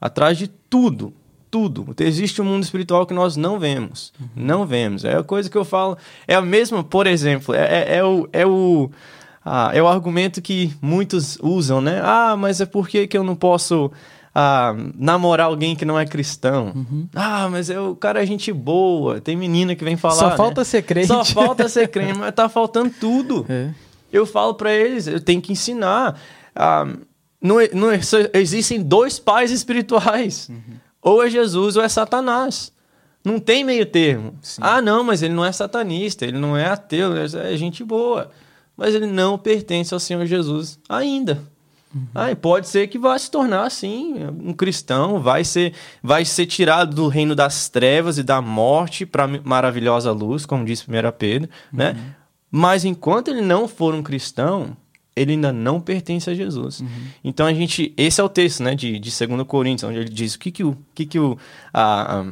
[0.00, 1.12] atrás de tudo,
[1.50, 1.94] tudo.
[2.00, 4.28] Existe um mundo espiritual que nós não vemos, uhum.
[4.36, 5.04] não vemos.
[5.04, 8.28] É a coisa que eu falo, é a mesma, por exemplo, é, é, é o,
[8.32, 8.90] é o,
[9.44, 12.00] ah, é o argumento que muitos usam, né?
[12.02, 13.90] Ah, mas é porque que eu não posso
[14.34, 16.72] a namorar alguém que não é cristão.
[16.74, 17.08] Uhum.
[17.12, 19.20] Ah, mas eu, o cara é gente boa.
[19.20, 20.14] Tem menina que vem falar.
[20.14, 20.36] Só né?
[20.36, 21.08] falta ser crente.
[21.08, 23.44] Só falta ser crente, mas tá faltando tudo.
[23.50, 23.70] É.
[24.10, 26.18] Eu falo para eles, eu tenho que ensinar.
[26.54, 26.86] Ah,
[27.42, 27.88] não, não,
[28.34, 30.48] existem dois pais espirituais.
[30.48, 30.76] Uhum.
[31.08, 32.70] Ou é Jesus ou é Satanás.
[33.24, 34.34] Não tem meio termo.
[34.42, 34.60] Sim.
[34.62, 38.30] Ah, não, mas ele não é satanista, ele não é ateu, é gente boa.
[38.76, 41.42] Mas ele não pertence ao Senhor Jesus ainda.
[41.94, 42.06] Uhum.
[42.14, 46.94] Ah, pode ser que vá se tornar assim um cristão, vai ser, vai ser tirado
[46.94, 51.90] do reino das trevas e da morte para maravilhosa luz, como disse 1 Pedro, né?
[51.90, 51.94] uhum.
[51.94, 52.14] né?
[52.50, 54.76] Mas enquanto ele não for um cristão,
[55.18, 56.80] ele ainda não pertence a Jesus.
[56.80, 56.88] Uhum.
[57.24, 60.34] Então a gente, esse é o texto, né, de, de 2 Coríntios, onde ele diz
[60.34, 61.36] o que que o, que que o
[61.72, 62.24] a,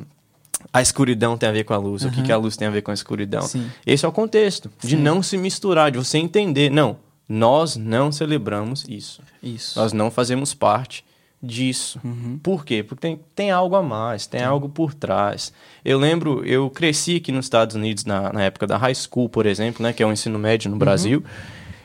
[0.73, 2.71] a, escuridão tem a ver com a luz, o que que a luz tem a
[2.71, 3.43] ver com a escuridão.
[3.43, 3.71] Sim.
[3.87, 5.03] Esse é o contexto, de Sim.
[5.03, 6.97] não se misturar, de você entender, não,
[7.29, 9.21] nós não celebramos isso.
[9.43, 9.79] Isso.
[9.79, 11.05] Nós não fazemos parte
[11.43, 12.01] disso.
[12.03, 12.39] Uhum.
[12.43, 12.83] Por quê?
[12.83, 14.47] Porque tem, tem algo a mais, tem Sim.
[14.47, 15.53] algo por trás.
[15.85, 19.47] Eu lembro, eu cresci aqui nos Estados Unidos na, na época da high school, por
[19.47, 20.79] exemplo, né, que é o ensino médio no uhum.
[20.79, 21.25] Brasil,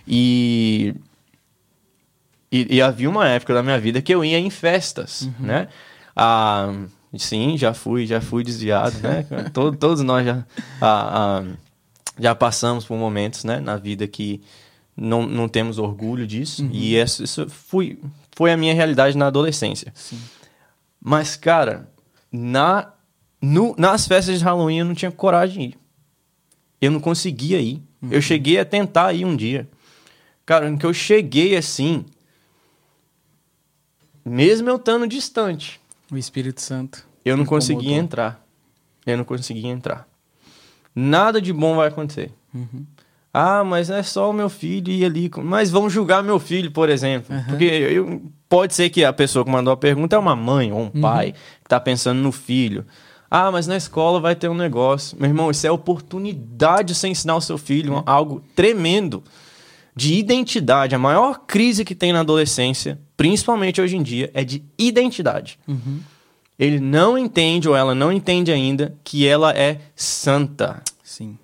[0.07, 0.95] e,
[2.51, 5.47] e, e, havia uma época da minha vida que eu ia em festas, uhum.
[5.47, 5.67] né?
[6.15, 6.73] Ah,
[7.17, 9.25] sim, já fui, já fui desviado, né?
[9.53, 10.45] todos, todos nós já,
[10.81, 11.43] ah, ah,
[12.19, 14.41] já passamos por momentos, né, na vida que
[14.95, 16.63] não, não temos orgulho disso.
[16.63, 16.69] Uhum.
[16.71, 17.99] E isso, isso foi,
[18.35, 19.91] foi a minha realidade na adolescência.
[19.95, 20.19] Sim.
[21.01, 21.89] Mas, cara,
[22.31, 22.93] na,
[23.41, 25.79] no, nas festas de Halloween eu não tinha coragem de ir.
[26.79, 27.81] Eu não conseguia ir.
[28.01, 28.09] Uhum.
[28.11, 29.67] Eu cheguei a tentar ir um dia.
[30.45, 32.05] Cara, no que eu cheguei assim,
[34.25, 35.79] mesmo eu estando distante.
[36.11, 37.05] O Espírito Santo.
[37.23, 38.43] Eu não conseguia entrar.
[39.05, 40.07] Eu não conseguia entrar.
[40.93, 42.31] Nada de bom vai acontecer.
[42.53, 42.85] Uhum.
[43.33, 45.31] Ah, mas é só o meu filho ir ali.
[45.37, 47.33] Mas vão julgar meu filho, por exemplo.
[47.33, 47.43] Uhum.
[47.45, 50.79] Porque eu, pode ser que a pessoa que mandou a pergunta é uma mãe ou
[50.79, 51.01] um uhum.
[51.01, 52.85] pai que está pensando no filho.
[53.29, 55.17] Ah, mas na escola vai ter um negócio.
[55.17, 58.03] Meu irmão, isso é oportunidade de você ensinar o seu filho uhum.
[58.05, 59.23] algo tremendo
[59.95, 60.95] de identidade.
[60.95, 65.59] A maior crise que tem na adolescência, principalmente hoje em dia, é de identidade.
[65.67, 65.99] Uhum.
[66.57, 70.83] Ele não entende ou ela não entende ainda que ela é santa.
[71.03, 71.37] Sim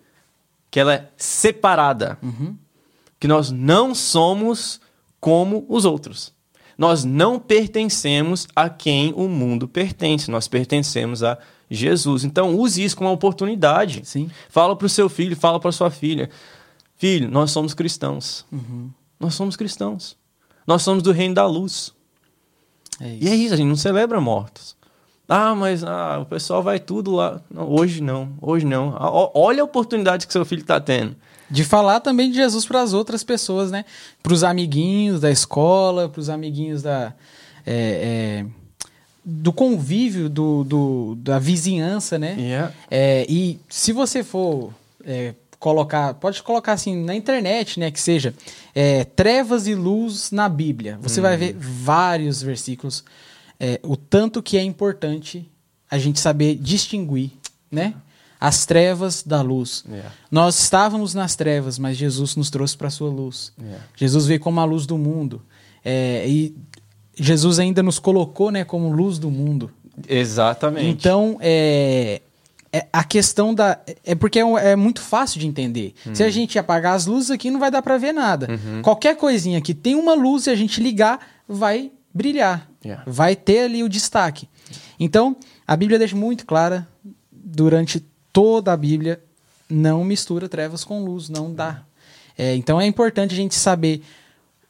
[0.77, 2.17] que ela é separada.
[2.21, 2.55] Uhum.
[3.19, 4.79] Que nós não somos
[5.19, 6.31] como os outros.
[6.77, 10.29] Nós não pertencemos a quem o mundo pertence.
[10.29, 11.38] Nós pertencemos a
[11.69, 12.23] Jesus.
[12.23, 14.01] Então, use isso como uma oportunidade.
[14.03, 14.29] Sim.
[14.49, 16.29] Fala para o seu filho, fala para sua filha.
[16.97, 18.45] Filho, nós somos cristãos.
[18.51, 18.89] Uhum.
[19.19, 20.17] Nós somos cristãos.
[20.65, 21.93] Nós somos do reino da luz.
[22.99, 24.75] É e é isso, a gente não celebra mortos.
[25.29, 27.41] Ah, mas ah, o pessoal vai tudo lá.
[27.51, 28.95] Não, hoje não, hoje não.
[29.33, 31.15] Olha a oportunidade que seu filho está tendo.
[31.49, 33.86] De falar também de Jesus para as outras pessoas, né?
[34.23, 37.13] Para os amiguinhos da escola, para os amiguinhos da,
[37.65, 38.45] é, é,
[39.23, 42.36] do convívio, do, do, da vizinhança, né?
[42.38, 42.73] Yeah.
[42.89, 44.73] É, e se você for
[45.05, 47.91] é, colocar, pode colocar assim na internet, né?
[47.91, 48.33] Que seja
[48.73, 50.99] é, trevas e luz na Bíblia.
[51.01, 51.23] Você hum.
[51.23, 53.03] vai ver vários versículos
[53.59, 55.49] é, o tanto que é importante
[55.89, 57.31] a gente saber distinguir,
[57.71, 57.95] né?
[58.39, 59.83] As trevas da luz.
[59.87, 60.11] Yeah.
[60.29, 63.51] Nós estávamos nas trevas, mas Jesus nos trouxe para a sua luz.
[63.59, 63.83] Yeah.
[63.95, 65.41] Jesus veio como a luz do mundo.
[65.83, 66.55] É, e
[67.15, 69.71] Jesus ainda nos colocou né, como luz do mundo.
[70.07, 70.87] Exatamente.
[70.87, 72.21] Então, é,
[72.71, 73.80] é a questão da.
[74.03, 75.93] É porque é, é muito fácil de entender.
[76.06, 76.13] Hum.
[76.13, 78.47] Se a gente apagar as luzes aqui, não vai dar para ver nada.
[78.49, 78.82] Uhum.
[78.82, 82.69] Qualquer coisinha que tem uma luz e a gente ligar, vai brilhar.
[82.84, 83.03] Yeah.
[83.06, 84.47] Vai ter ali o destaque.
[84.99, 85.36] Então,
[85.67, 86.88] a Bíblia deixa muito clara,
[87.32, 88.03] durante
[88.34, 89.21] toda a Bíblia,
[89.69, 91.84] não mistura trevas com luz, não dá.
[92.38, 94.01] É, então é importante a gente saber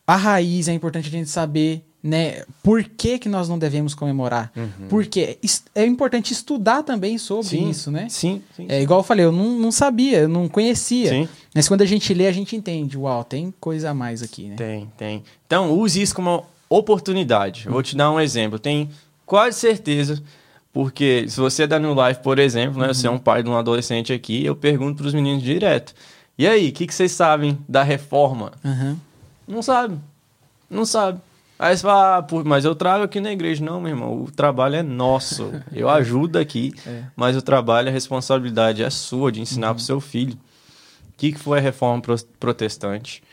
[0.06, 4.50] a raiz, é importante a gente saber né, por que, que nós não devemos comemorar.
[4.56, 4.88] Uhum.
[4.88, 5.38] Porque
[5.76, 8.08] é importante estudar também sobre sim, isso, né?
[8.10, 11.10] Sim, sim, É igual eu falei, eu não, não sabia, eu não conhecia.
[11.10, 11.30] Sim.
[11.54, 12.98] Mas quando a gente lê, a gente entende.
[12.98, 14.56] Uau, tem coisa a mais aqui, né?
[14.56, 15.24] Tem, tem.
[15.46, 17.66] Então use isso como oportunidade.
[17.66, 18.58] Eu vou te dar um exemplo.
[18.58, 18.90] Tem
[19.26, 20.24] quase certeza,
[20.72, 22.94] porque se você é da New Life, por exemplo, né, uhum.
[22.94, 25.94] você é um pai de um adolescente aqui, eu pergunto para os meninos direto.
[26.38, 28.54] E aí, o que, que vocês sabem da reforma?
[28.64, 28.96] Uhum.
[29.46, 29.98] Não sabe.
[30.70, 31.20] Não sabe.
[31.60, 33.64] Aí você fala, ah, mas eu trago aqui na igreja.
[33.64, 35.52] Não, meu irmão, o trabalho é nosso.
[35.74, 37.04] Eu ajudo aqui, é.
[37.16, 39.74] mas o trabalho, a responsabilidade é sua de ensinar uhum.
[39.74, 40.34] para o seu filho.
[40.34, 42.04] O que, que foi a reforma
[42.40, 43.24] protestante?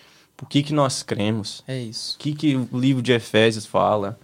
[0.43, 1.63] o que, que nós cremos.
[1.67, 2.17] É isso.
[2.17, 4.19] O que, que o livro de Efésios fala.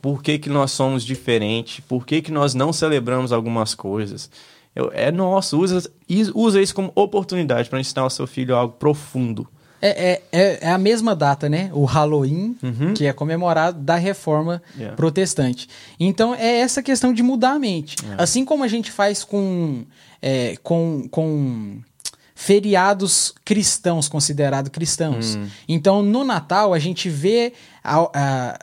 [0.00, 4.28] por que, que nós somos diferentes, por que, que nós não celebramos algumas coisas.
[4.74, 5.88] Eu, é nosso, usa,
[6.34, 9.46] usa isso como oportunidade para ensinar ao seu filho algo profundo.
[9.84, 11.68] É, é, é, é, a mesma data, né?
[11.72, 12.94] O Halloween, uhum.
[12.94, 14.94] que é comemorado da reforma yeah.
[14.94, 15.68] protestante.
[15.98, 17.96] Então é essa questão de mudar a mente.
[18.00, 18.22] Yeah.
[18.22, 19.84] Assim como a gente faz com,
[20.22, 21.80] é, com, com
[22.32, 25.34] feriados cristãos, considerados cristãos.
[25.34, 25.48] Hum.
[25.68, 28.58] Então no Natal a gente vê a, a,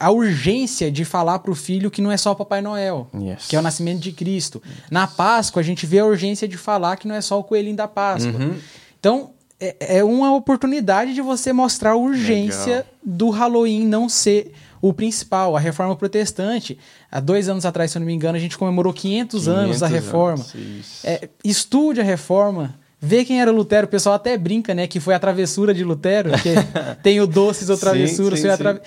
[0.00, 3.46] a urgência de falar para o filho que não é só o Papai Noel, yes.
[3.46, 4.60] que é o nascimento de Cristo.
[4.66, 4.76] Yes.
[4.90, 7.76] Na Páscoa a gente vê a urgência de falar que não é só o coelhinho
[7.76, 8.32] da Páscoa.
[8.32, 8.56] Uhum.
[8.98, 12.86] Então é, é uma oportunidade de você mostrar a urgência Legal.
[13.02, 16.78] do Halloween não ser o principal, a reforma protestante.
[17.10, 19.80] Há dois anos atrás, se eu não me engano, a gente comemorou 500, 500 anos
[19.80, 20.44] da reforma.
[20.54, 22.74] Anos, é, estude a reforma.
[23.00, 24.86] Vê quem era Lutero, o pessoal até brinca, né?
[24.86, 26.54] Que foi a travessura de Lutero, que
[27.02, 28.36] tem o doces ou travessura.
[28.36, 28.82] Sim, sim, atra...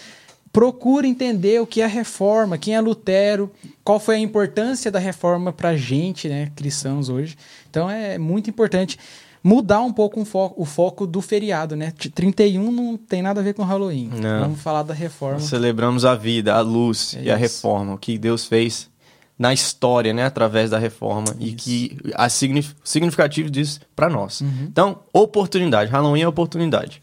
[0.52, 3.52] Procure entender o que é a reforma, quem é Lutero,
[3.84, 7.38] qual foi a importância da reforma para a gente, né, cristãos hoje.
[7.70, 8.98] Então é muito importante
[9.44, 11.92] mudar um pouco um fo o foco do feriado, né?
[11.92, 14.10] 31 não tem nada a ver com Halloween.
[14.10, 14.42] Não.
[14.42, 15.40] Vamos falar da reforma.
[15.40, 17.32] Celebramos a vida, a luz é e isso.
[17.32, 18.90] a reforma, o que Deus fez
[19.38, 21.42] na história, né, através da reforma isso.
[21.42, 24.42] e que a significativo disso para nós.
[24.42, 24.68] Uhum.
[24.70, 27.02] Então, oportunidade, Halloween é oportunidade.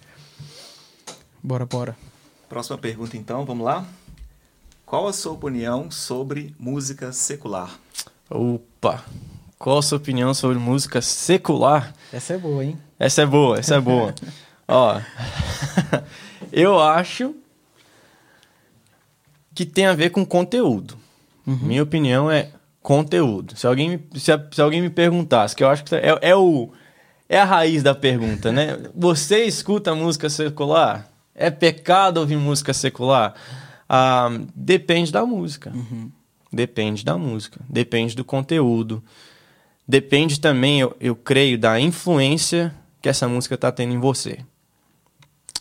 [1.43, 1.97] Bora, bora.
[2.49, 3.87] Próxima pergunta então, vamos lá.
[4.85, 7.79] Qual a sua opinião sobre música secular?
[8.29, 9.03] Opa.
[9.59, 11.95] Qual a sua opinião sobre música secular?
[12.13, 12.79] Essa é boa, hein?
[12.99, 14.15] Essa é boa, essa é boa.
[14.69, 15.01] Ó,
[16.53, 17.35] eu acho
[19.55, 20.99] que tem a ver com conteúdo.
[21.47, 21.59] Uhum.
[21.63, 22.51] Minha opinião é
[22.83, 23.57] conteúdo.
[23.57, 26.71] Se alguém, me, se, se, alguém me perguntasse, que eu acho que é, é, o,
[27.29, 28.79] é a raiz da pergunta, né?
[28.95, 31.09] Você escuta música secular?
[31.35, 33.35] É pecado ouvir música secular?
[33.89, 35.73] Ah, depende da música.
[35.75, 36.11] Uhum.
[36.53, 37.61] Depende da música.
[37.69, 39.03] Depende do conteúdo
[39.87, 44.41] depende também, eu, eu creio, da influência que essa música está tendo em você.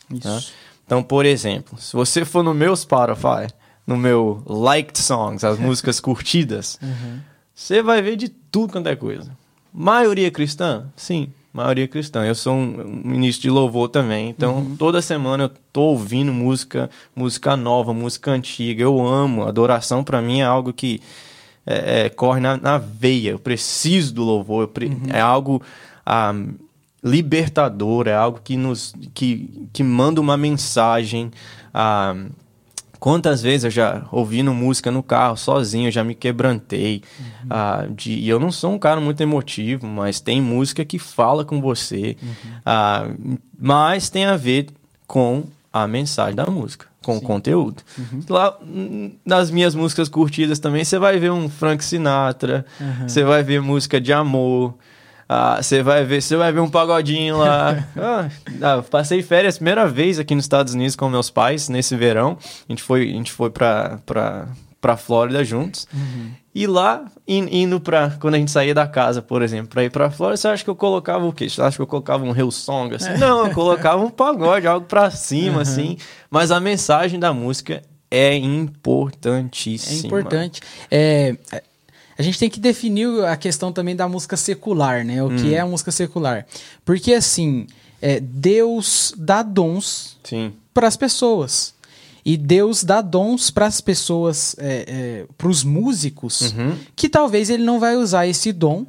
[0.09, 0.21] Isso.
[0.21, 0.41] Tá?
[0.85, 3.47] Então, por exemplo, se você for no meu Spotify,
[3.85, 7.19] no meu liked songs, as músicas curtidas, uhum.
[7.53, 9.31] você vai ver de tudo quanto é coisa.
[9.73, 10.85] Maioria cristã?
[10.95, 12.25] Sim, maioria cristã.
[12.25, 14.75] Eu sou um ministro de louvor também, então uhum.
[14.75, 18.83] toda semana eu tô ouvindo música, música nova, música antiga.
[18.83, 21.01] Eu amo, adoração para mim é algo que
[21.65, 23.31] é, é, corre na, na, veia.
[23.31, 24.67] Eu preciso do louvor.
[24.67, 24.87] Pre...
[24.87, 25.07] Uhum.
[25.11, 25.61] É algo
[26.05, 26.33] ah,
[27.03, 31.31] libertador, é algo que nos que, que manda uma mensagem.
[31.73, 32.15] Ah,
[32.99, 37.01] quantas vezes eu já ouvindo música no carro sozinho, eu já me quebrantei.
[37.19, 37.47] Uhum.
[37.49, 41.43] Ah, de, e eu não sou um cara muito emotivo, mas tem música que fala
[41.43, 42.15] com você.
[42.21, 42.51] Uhum.
[42.65, 43.07] Ah,
[43.59, 44.67] mas tem a ver
[45.07, 47.25] com a mensagem da música com Sim.
[47.25, 47.83] conteúdo.
[47.97, 48.19] Uhum.
[48.27, 48.57] Lá
[49.23, 53.07] nas minhas músicas curtidas também você vai ver um Frank Sinatra, uhum.
[53.07, 54.73] você vai ver música de amor,
[55.29, 57.85] ah, você vai ver, você vai ver um pagodinho lá.
[57.95, 58.29] ah,
[58.61, 62.37] ah, passei férias primeira vez aqui nos Estados Unidos com meus pais nesse verão.
[62.67, 63.99] A gente foi, a gente foi para
[64.81, 65.87] para Flórida juntos.
[65.93, 66.31] Uhum.
[66.55, 70.09] E lá, indo para quando a gente saía da casa, por exemplo, para ir para
[70.09, 71.49] Flórida, você acha que eu colocava o quê?
[71.49, 73.09] Você acha que eu colocava um Hillsong assim?
[73.09, 73.17] É.
[73.17, 75.59] Não, eu colocava um pagode, algo para cima uhum.
[75.59, 75.97] assim.
[76.29, 80.03] Mas a mensagem da música é importantíssima.
[80.03, 80.61] É importante.
[80.89, 81.35] É,
[82.17, 85.21] a gente tem que definir a questão também da música secular, né?
[85.21, 85.35] O hum.
[85.35, 86.45] que é a música secular?
[86.85, 87.67] Porque assim,
[88.01, 90.17] é, Deus dá dons
[90.73, 91.74] para as pessoas.
[92.25, 96.75] E Deus dá dons para as pessoas, é, é, para os músicos, uhum.
[96.95, 98.87] que talvez ele não vai usar esse dom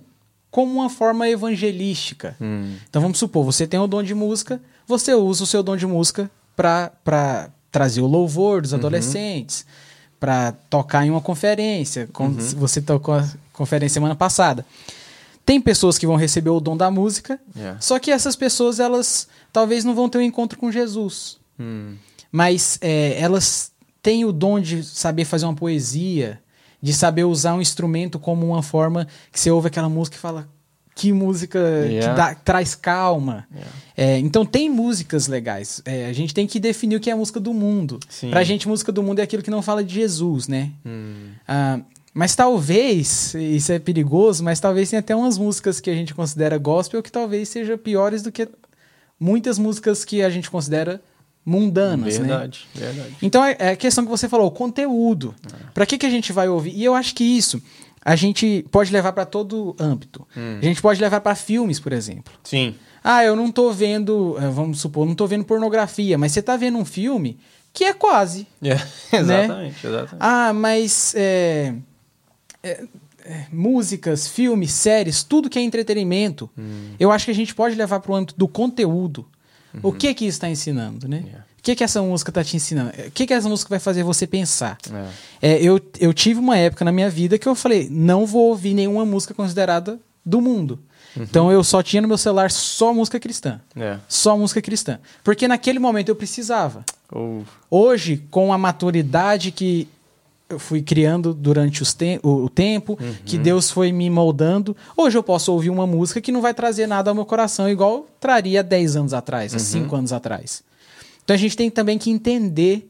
[0.50, 2.34] como uma forma evangelística.
[2.40, 2.76] Hum.
[2.88, 5.86] Então vamos supor, você tem o dom de música, você usa o seu dom de
[5.86, 8.78] música para trazer o louvor dos uhum.
[8.78, 9.66] adolescentes,
[10.18, 12.48] para tocar em uma conferência, como uhum.
[12.56, 14.64] você tocou a conferência semana passada.
[15.44, 17.78] Tem pessoas que vão receber o dom da música, yeah.
[17.82, 21.36] só que essas pessoas elas talvez não vão ter um encontro com Jesus.
[21.60, 21.96] Hum
[22.30, 26.40] mas é, elas têm o dom de saber fazer uma poesia,
[26.80, 30.48] de saber usar um instrumento como uma forma que você ouve aquela música e fala
[30.96, 32.08] que música yeah.
[32.08, 33.46] que dá, traz calma.
[33.52, 33.72] Yeah.
[33.96, 35.82] É, então tem músicas legais.
[35.84, 38.00] É, a gente tem que definir o que é a música do mundo.
[38.08, 38.30] Sim.
[38.30, 40.72] Pra gente, música do mundo é aquilo que não fala de Jesus, né?
[40.86, 41.32] Hum.
[41.46, 41.80] Ah,
[42.14, 46.56] mas talvez, isso é perigoso, mas talvez tenha até umas músicas que a gente considera
[46.56, 48.48] gospel que talvez sejam piores do que
[49.20, 51.02] muitas músicas que a gente considera
[51.46, 52.86] mundanas, verdade, né?
[52.86, 53.16] Verdade.
[53.22, 55.32] Então é, é a questão que você falou, o conteúdo.
[55.46, 55.70] É.
[55.72, 56.74] Para que que a gente vai ouvir?
[56.74, 57.62] E eu acho que isso
[58.04, 60.26] a gente pode levar para todo âmbito.
[60.36, 60.58] Hum.
[60.60, 62.32] A gente pode levar para filmes, por exemplo.
[62.44, 62.74] Sim.
[63.02, 66.56] Ah, eu não tô vendo, eh, vamos supor, não tô vendo pornografia, mas você tá
[66.56, 67.38] vendo um filme
[67.72, 68.46] que é quase.
[68.62, 68.74] É,
[69.16, 70.16] exatamente, exatamente.
[70.18, 71.74] Ah, mas é,
[72.62, 72.84] é,
[73.24, 76.50] é, músicas, filmes, séries, tudo que é entretenimento,
[76.98, 79.26] eu acho que a gente pode levar para o âmbito do conteúdo.
[79.82, 81.22] O que que isso está ensinando, né?
[81.24, 81.44] Yeah.
[81.58, 82.90] O que que essa música está te ensinando?
[82.90, 84.78] O que que essa música vai fazer você pensar?
[85.42, 85.54] É.
[85.54, 88.74] É, eu, eu tive uma época na minha vida que eu falei, não vou ouvir
[88.74, 90.78] nenhuma música considerada do mundo.
[91.16, 93.60] Então eu só tinha no meu celular só música cristã.
[93.74, 93.98] É.
[94.08, 94.98] Só música cristã.
[95.24, 96.84] Porque naquele momento eu precisava.
[97.70, 99.88] Hoje, com a maturidade que
[100.48, 105.22] eu fui criando durante os te o, tempo, que Deus foi me moldando, hoje eu
[105.22, 108.96] posso ouvir uma música que não vai trazer nada ao meu coração, igual traria 10
[108.96, 110.62] anos atrás, 5 anos atrás.
[111.24, 112.88] Então a gente tem também que entender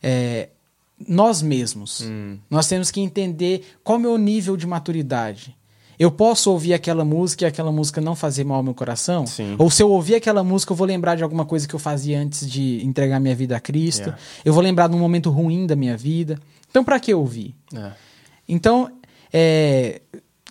[0.00, 0.50] é,
[1.08, 2.02] nós mesmos.
[2.02, 2.38] Hum.
[2.48, 5.56] Nós temos que entender qual é o meu nível de maturidade.
[5.98, 9.26] Eu posso ouvir aquela música e aquela música não fazer mal ao meu coração?
[9.26, 9.56] Sim.
[9.58, 12.20] Ou se eu ouvir aquela música, eu vou lembrar de alguma coisa que eu fazia
[12.20, 14.02] antes de entregar minha vida a Cristo.
[14.02, 14.18] Yeah.
[14.44, 16.38] Eu vou lembrar de um momento ruim da minha vida.
[16.70, 17.54] Então, para que ouvir?
[17.74, 17.90] É.
[18.48, 18.90] Então,
[19.32, 20.00] é,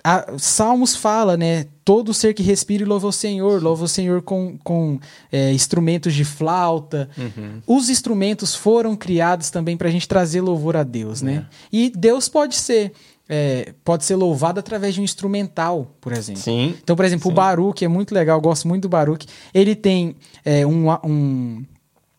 [0.04, 1.66] a- Salmos fala, né?
[1.84, 5.00] Todo ser que respire louva o Senhor, louva o Senhor com, com
[5.32, 7.10] é, instrumentos de flauta.
[7.18, 7.62] Uhum.
[7.68, 11.46] Os instrumentos foram criados também para a gente trazer louvor a Deus, né?
[11.72, 12.92] E Deus pode ser
[13.28, 16.42] é, pode ser louvado através de um instrumental, por exemplo.
[16.42, 16.76] Sim.
[16.84, 19.26] Então, por exemplo, o Baruch é muito legal, eu gosto muito do Baruch.
[19.54, 21.66] Ele tem é, um, um,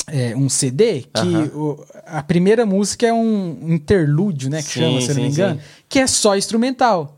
[0.07, 1.51] é, um CD que Aham.
[1.55, 4.63] o- a primeira música é um interlúdio, né?
[4.63, 5.67] Que Sim, chama, se eu não me sim, engano, sim.
[5.89, 7.17] que é só instrumental.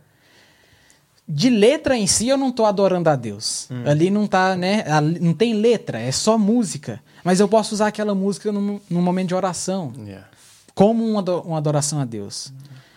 [1.31, 3.69] De letra em si, eu não tô adorando a Deus.
[3.71, 3.83] Hum.
[3.85, 4.83] Ali não tá, né?
[5.21, 7.01] Não tem letra, é só música.
[7.23, 10.27] Mas eu posso usar aquela música num, num momento de oração Yeah.
[10.75, 12.51] como uma, ado- uma adoração a Deus.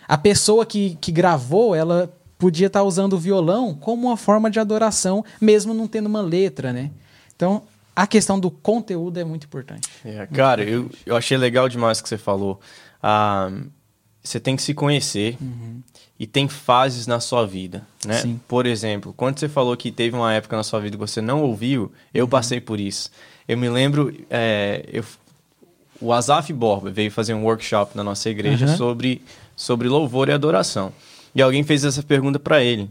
[0.08, 4.58] A pessoa que, que gravou, ela podia estar usando o violão como uma forma de
[4.58, 6.90] adoração, mesmo não tendo uma letra, né?
[7.36, 7.62] Então,
[7.94, 9.88] a questão do conteúdo é muito importante.
[10.04, 12.60] É, cara, eu, eu achei legal demais o que você falou.
[13.02, 13.50] Ah,
[14.22, 15.36] você tem que se conhecer
[16.18, 18.18] e tem fases na sua vida, né?
[18.18, 18.40] Sim.
[18.46, 21.42] Por exemplo, quando você falou que teve uma época na sua vida que você não
[21.42, 23.10] ouviu, eu passei por isso.
[23.48, 25.04] Eu me lembro, é, eu,
[26.00, 28.76] o Azaf Borba veio fazer um workshop na nossa igreja Aham.
[28.76, 29.22] sobre,
[29.56, 30.92] sobre louvor e adoração.
[31.34, 32.88] E alguém fez essa pergunta para ele.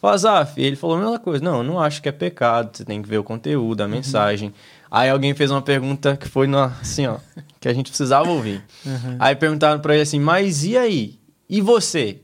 [0.00, 1.42] O Azaf, ele falou a mesma coisa.
[1.44, 3.90] Não, eu não acho que é pecado, você tem que ver o conteúdo, a Uhum.
[3.90, 4.54] mensagem.
[4.90, 7.18] Aí alguém fez uma pergunta que foi no, assim, ó,
[7.60, 8.62] que a gente precisava ouvir.
[8.86, 9.16] Uhum.
[9.18, 11.18] Aí perguntaram para ele assim, mas e aí?
[11.50, 12.20] E você?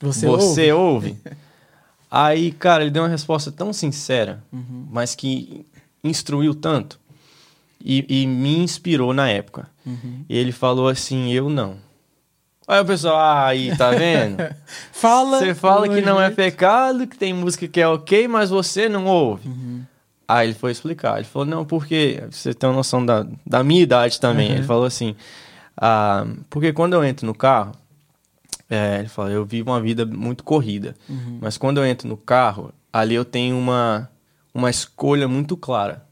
[0.00, 1.10] Você, Você, ouve?
[1.10, 1.18] ouve?
[2.10, 4.86] Aí, cara, ele deu uma resposta tão sincera, Uhum.
[4.90, 5.64] mas que
[6.04, 6.98] instruiu tanto
[7.82, 9.68] e, e me inspirou na época.
[9.86, 10.24] Uhum.
[10.28, 11.76] Ele falou assim: Eu não.
[12.72, 14.38] Aí o pessoal, ah, aí, tá vendo?
[14.92, 15.38] Fala.
[15.38, 16.36] Você fala que não é jeito.
[16.36, 19.46] pecado, que tem música que é ok, mas você não ouve.
[19.46, 19.82] Uhum.
[20.26, 21.16] Aí ele foi explicar.
[21.16, 24.48] Ele falou, não, porque você tem uma noção da, da minha idade também.
[24.48, 24.54] Uhum.
[24.54, 25.14] Ele falou assim,
[25.76, 27.72] ah, porque quando eu entro no carro,
[28.70, 30.94] é, ele falou, eu vivo uma vida muito corrida.
[31.10, 31.40] Uhum.
[31.42, 34.08] Mas quando eu entro no carro, ali eu tenho uma,
[34.54, 36.06] uma escolha muito clara.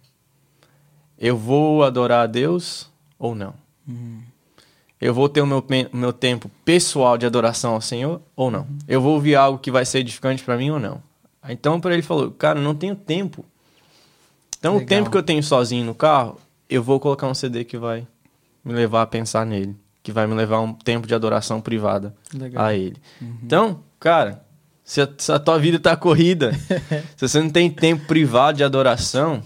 [1.19, 3.55] Eu vou adorar a Deus ou não?
[3.89, 4.30] Uhum.
[5.01, 8.67] Eu vou ter o meu, o meu tempo pessoal de adoração ao Senhor ou não?
[8.87, 11.03] Eu vou ouvir algo que vai ser edificante para mim ou não?
[11.49, 13.45] Então, para ele falou, cara, não tenho tempo.
[14.59, 14.89] Então, o Legal.
[14.89, 18.07] tempo que eu tenho sozinho no carro, eu vou colocar um CD que vai
[18.63, 22.63] me levar a pensar nele, que vai me levar um tempo de adoração privada Legal.
[22.63, 22.69] Uhum.
[22.69, 22.97] a ele.
[23.43, 24.45] Então, cara,
[24.85, 26.53] se a, se a tua vida tá corrida,
[27.17, 29.43] se você não tem tempo privado de adoração,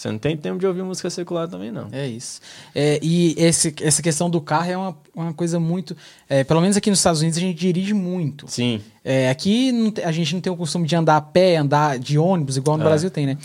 [0.00, 1.88] você não tem tempo de ouvir música secular também, não.
[1.92, 2.40] É isso.
[2.74, 5.96] É, e esse, essa questão do carro é uma, uma coisa muito.
[6.28, 8.46] é, pelo menos aqui nos Estados Unidos a gente dirige muito.
[8.48, 8.80] Sim.
[9.04, 11.98] É, aqui não te- a gente não tem o costume de andar a pé, andar
[11.98, 12.86] de ônibus, igual no É.
[12.86, 13.36] Brasil tem, né?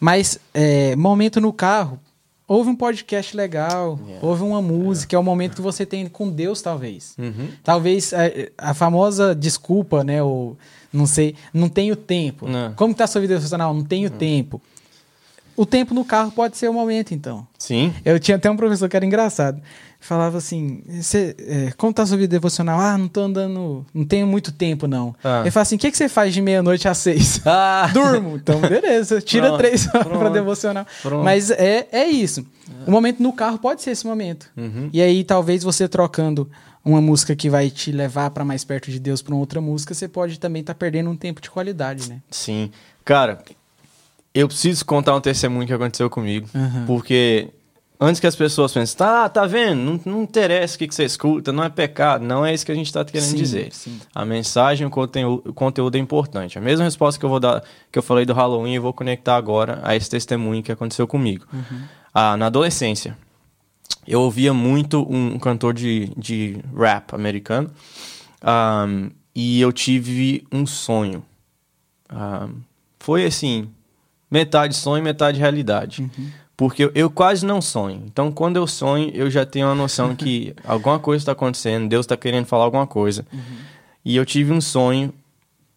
[0.00, 1.98] Mas é, momento no carro,
[2.46, 4.26] ouve um podcast legal, Yeah.
[4.26, 7.14] ouve uma música, é o momento que você tem com Deus, talvez.
[7.18, 7.48] Uhum.
[7.64, 10.22] Talvez é, a famosa desculpa, né?
[10.22, 10.56] Ou
[10.92, 12.46] não sei, não tenho tempo.
[12.48, 12.74] Não.
[12.74, 13.72] Como que tá a sua vida profissional?
[13.72, 14.60] Não tenho tempo.
[15.56, 17.46] O tempo no carro pode ser o momento, então.
[17.58, 17.92] Sim.
[18.04, 19.60] Eu tinha até um professor que era engraçado.
[20.00, 22.80] Falava assim: "Cê, é, como tá sua vida devocional?
[22.80, 25.14] Ah, não tô andando, não tenho muito tempo, não.
[25.22, 25.42] Ah.
[25.42, 27.40] Ele fala assim: o que, que você faz de meia-noite às seis?
[27.46, 27.88] Ah!
[27.94, 28.36] Durmo.
[28.36, 30.86] Então, beleza, tira Pronto, três horas pra devocional.
[31.02, 31.22] pronto.
[31.22, 32.44] Mas é, é isso.
[32.86, 34.50] O momento no carro pode ser esse momento.
[34.56, 34.90] Uhum.
[34.92, 36.50] E aí, talvez você trocando
[36.84, 39.94] uma música que vai te levar pra mais perto de Deus pra uma outra música,
[39.94, 42.20] você pode também estar perdendo um tempo de qualidade, né?
[42.28, 42.72] Sim.
[43.04, 43.40] Cara,
[44.34, 46.48] eu preciso contar um testemunho que aconteceu comigo.
[46.54, 46.84] Aham.
[46.86, 47.48] Porque
[48.00, 49.78] antes que as pessoas pensem, tá, tá vendo?
[49.80, 52.24] Não, não interessa o que, que você escuta, não é pecado.
[52.24, 53.72] Não é isso que a gente está querendo Sim, dizer.
[53.72, 54.00] sim.
[54.14, 56.58] A mensagem, o conteúdo, o conteúdo é importante.
[56.58, 59.36] A mesma resposta que eu vou dar, que eu falei do Halloween, eu vou conectar
[59.36, 61.46] agora a esse testemunho que aconteceu comigo.
[61.52, 61.82] Uhum.
[62.14, 63.16] Ah, na adolescência,
[64.06, 67.70] eu ouvia muito um cantor de, de rap americano
[68.42, 71.24] um, e eu tive um sonho.
[72.12, 72.60] Um,
[72.98, 73.68] foi assim,
[74.32, 76.00] metade sonho, metade realidade.
[76.00, 76.30] Uhum.
[76.56, 78.02] Porque eu, eu, quase não sonho.
[78.06, 82.04] Então, quando eu sonho, eu já tenho a noção que alguma coisa está acontecendo, Deus
[82.04, 83.26] está querendo falar alguma coisa.
[83.30, 83.40] Uhum.
[84.02, 85.12] E eu tive um sonho,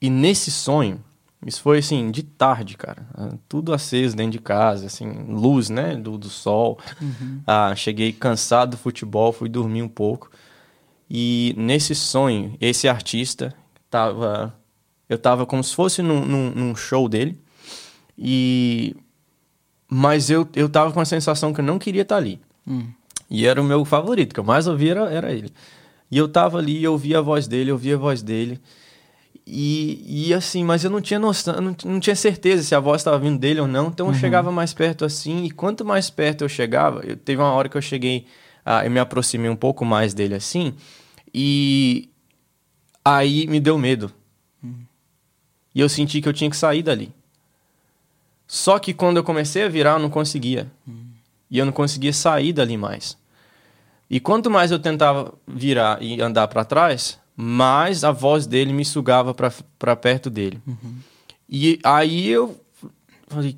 [0.01, 1.01] e nesse sonho,
[1.45, 3.05] isso foi assim, de tarde, cara.
[3.49, 5.95] Tudo aceso dentro de casa, assim, luz, né?
[5.95, 6.79] Do, do sol.
[7.01, 7.41] Uhum.
[7.45, 10.31] Ah, cheguei cansado do futebol, fui dormir um pouco.
[11.09, 13.53] E nesse sonho, esse artista
[13.89, 14.55] tava.
[15.07, 17.39] Eu tava como se fosse num, num, num show dele.
[18.17, 18.95] E.
[19.87, 22.39] Mas eu, eu tava com a sensação que eu não queria estar ali.
[22.67, 22.87] Hum.
[23.29, 25.51] E era o meu favorito, que eu mais ouvia era, era ele.
[26.09, 28.59] E eu tava ali, eu ouvia a voz dele, eu ouvia a voz dele.
[29.47, 33.01] E, e assim, mas eu não tinha noção, não, não tinha certeza se a voz
[33.01, 34.17] estava vindo dele ou não, então eu uhum.
[34.17, 37.77] chegava mais perto assim, e quanto mais perto eu chegava, eu, teve uma hora que
[37.77, 38.25] eu cheguei,
[38.65, 40.73] ah, eu me aproximei um pouco mais dele assim,
[41.31, 42.09] e
[43.03, 44.11] aí me deu medo.
[44.63, 44.83] Uhum.
[45.75, 47.13] E eu senti que eu tinha que sair dali.
[48.47, 50.71] Só que quando eu comecei a virar, eu não conseguia.
[50.87, 51.05] Uhum.
[51.49, 53.17] E eu não conseguia sair dali mais.
[54.09, 58.85] E quanto mais eu tentava virar e andar para trás, mais a voz dele me
[58.85, 60.61] sugava para perto dele.
[60.65, 60.95] Uhum.
[61.49, 62.59] E aí eu
[63.27, 63.57] falei: o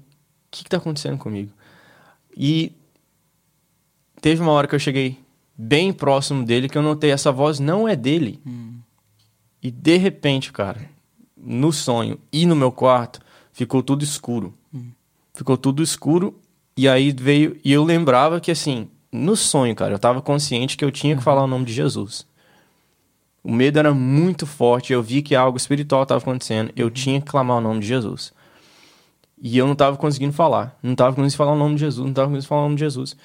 [0.51, 1.51] que, que tá acontecendo comigo?
[2.35, 2.71] E
[4.21, 5.17] teve uma hora que eu cheguei
[5.57, 8.39] bem próximo dele que eu notei essa voz não é dele.
[8.45, 8.79] Uhum.
[9.61, 10.89] E de repente, cara,
[11.35, 13.19] no sonho e no meu quarto,
[13.51, 14.56] ficou tudo escuro.
[15.37, 15.39] Uhum.
[15.39, 16.39] Ficou tudo escuro
[16.75, 20.83] e aí veio e eu lembrava que assim, no sonho, cara, eu tava consciente que
[20.83, 22.25] eu tinha que falar o nome de Jesus.
[23.43, 27.27] O medo era muito forte, eu vi que algo espiritual estava acontecendo, eu tinha que
[27.27, 28.33] clamar o nome de Jesus.
[29.41, 32.09] E eu não estava conseguindo falar, não estava conseguindo falar o nome de Jesus, não
[32.09, 33.15] estava conseguindo falar o nome de Jesus.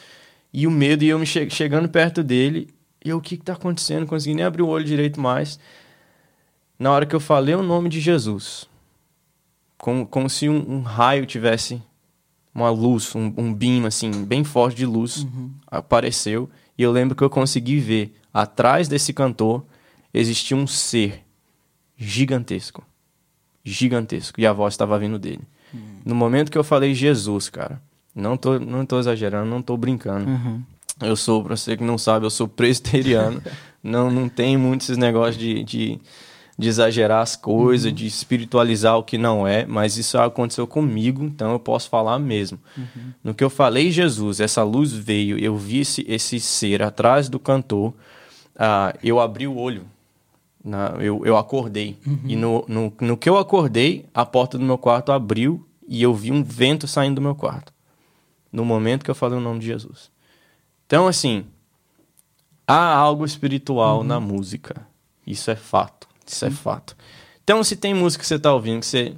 [0.53, 2.69] E o medo, e eu me che chegando perto dele,
[3.05, 4.01] e eu, o que está acontecendo?
[4.01, 5.59] Não consegui nem abrir o olho direito mais.
[6.79, 8.69] Na hora que eu falei o nome de Jesus,
[9.79, 11.83] como, como se um, um raio tivesse
[12.55, 15.51] uma luz, um, um beam assim, bem forte de luz, uhum.
[15.67, 16.51] apareceu.
[16.77, 19.65] E eu lembro que eu consegui ver atrás desse cantor
[20.13, 21.25] existia um ser
[21.97, 22.85] gigantesco.
[23.65, 24.41] Gigantesco.
[24.41, 25.43] E a voz estava vindo dele.
[25.73, 26.01] Uhum.
[26.05, 27.81] No momento que eu falei Jesus, cara,
[28.15, 30.29] não tô, não tô exagerando, não tô brincando.
[30.29, 30.63] Uhum.
[31.01, 33.43] Eu sou, pra você que não sabe, eu sou presbiteriano.
[33.83, 36.01] não, não tem muito esses negócios de, de,
[36.59, 37.95] de exagerar as coisas, uhum.
[37.95, 42.59] de espiritualizar o que não é, mas isso aconteceu comigo, então eu posso falar mesmo.
[42.77, 43.13] Uhum.
[43.25, 47.39] No que eu falei Jesus, essa luz veio, eu vi esse, esse ser atrás do
[47.39, 47.95] cantor,
[48.57, 49.87] uh, eu abri o olho
[50.65, 51.99] na, eu, eu acordei.
[52.07, 52.21] Uhum.
[52.25, 56.15] E no, no, no que eu acordei, a porta do meu quarto abriu e eu
[56.15, 57.73] vi um vento saindo do meu quarto.
[58.53, 60.11] No momento que eu falei o nome de Jesus.
[60.87, 61.47] Então, assim,
[62.67, 64.05] há algo espiritual uhum.
[64.05, 64.87] na música.
[65.27, 66.07] Isso é fato.
[66.27, 66.97] Isso é fato.
[67.43, 69.15] Então, se tem música que você está ouvindo que você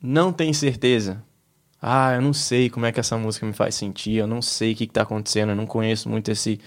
[0.00, 1.22] não tem certeza,
[1.80, 4.72] ah, eu não sei como é que essa música me faz sentir, eu não sei
[4.72, 6.60] o que está acontecendo, eu não conheço muito esse,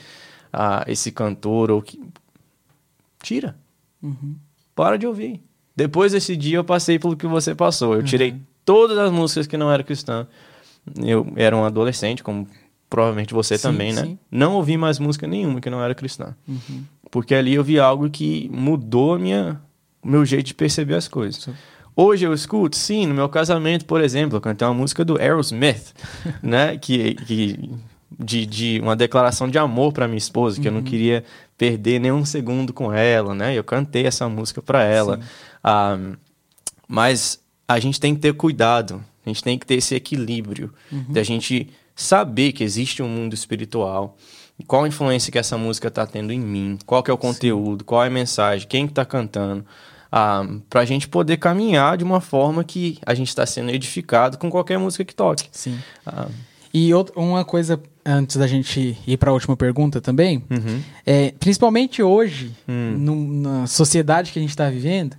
[0.51, 1.99] ah, esse cantor, ou que,
[3.22, 3.55] Tira.
[4.01, 4.36] Uhum.
[4.76, 5.41] Para de ouvir.
[5.76, 7.93] Depois desse dia eu passei pelo que você passou.
[7.93, 8.05] Eu uhum.
[8.05, 8.36] tirei
[8.66, 10.28] todas as músicas que não eram cristãs.
[10.97, 12.47] Eu era um adolescente, como
[12.89, 14.03] provavelmente você sim, também, né?
[14.03, 14.20] Sim.
[14.30, 16.36] Não ouvi mais música nenhuma que não era cristã.
[16.47, 16.84] Uhum.
[17.12, 19.62] Porque ali eu vi algo que mudou a minha,
[20.01, 21.43] o meu jeito de perceber as coisas.
[21.43, 21.53] Sim.
[21.93, 25.93] Hoje eu escuto, sim, no meu casamento, por exemplo, eu cantei uma música do Aerosmith,
[26.41, 26.78] né?
[26.78, 27.70] Que, que
[28.18, 30.68] de, de uma declaração de amor para minha esposa, que uhum.
[30.68, 30.86] eu não uhum.
[30.86, 31.24] queria
[31.57, 33.53] perder nenhum segundo com ela, né?
[33.53, 35.20] Eu cantei essa música para ela.
[35.62, 35.97] Ah,
[36.88, 41.05] mas a gente tem que ter cuidado, a gente tem que ter esse equilíbrio uhum.
[41.09, 44.18] da gente saber que existe um mundo espiritual,
[44.68, 47.82] qual a influência que essa música está tendo em mim, qual que é o conteúdo,
[47.82, 47.86] Sim.
[47.86, 49.66] qual é a mensagem, quem está cantando,
[50.12, 54.38] ah, para a gente poder caminhar de uma forma que a gente está sendo edificado
[54.38, 55.47] com qualquer música que toque.
[55.51, 55.80] Sim.
[56.05, 56.28] Ah,
[56.74, 60.82] e outra, uma coisa antes da gente ir para a última pergunta também, uhum.
[61.05, 62.95] é, principalmente hoje, uhum.
[62.97, 65.16] no, na sociedade que a gente está vivendo,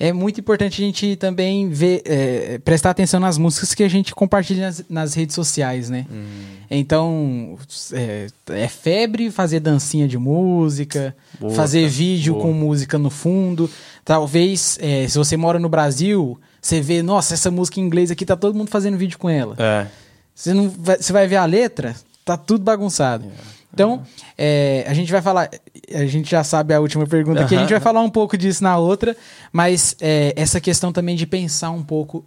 [0.00, 4.14] é muito importante a gente também ver, é, prestar atenção nas músicas que a gente
[4.14, 6.06] compartilha nas, nas redes sociais, né?
[6.08, 6.58] Uhum.
[6.70, 7.58] Então,
[7.92, 12.44] é, é, febre fazer dancinha de música, boa, fazer vídeo boa.
[12.44, 13.68] com música no fundo.
[14.04, 18.24] Talvez, é, se você mora no Brasil, você vê, nossa, essa música em inglês aqui,
[18.24, 19.56] tá todo mundo fazendo vídeo com ela.
[19.58, 19.86] É.
[20.32, 23.24] Você, não vai, você vai ver a letra, tá tudo bagunçado.
[23.24, 23.57] Yeah.
[23.72, 24.02] Então,
[24.36, 25.50] é, a gente vai falar.
[25.94, 28.62] A gente já sabe a última pergunta aqui, a gente vai falar um pouco disso
[28.64, 29.16] na outra,
[29.52, 32.24] mas é, essa questão também de pensar um pouco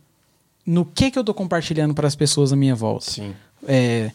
[0.65, 3.09] no que, que eu tô compartilhando para as pessoas à minha volta.
[3.09, 3.33] Sim.
[3.67, 4.11] É,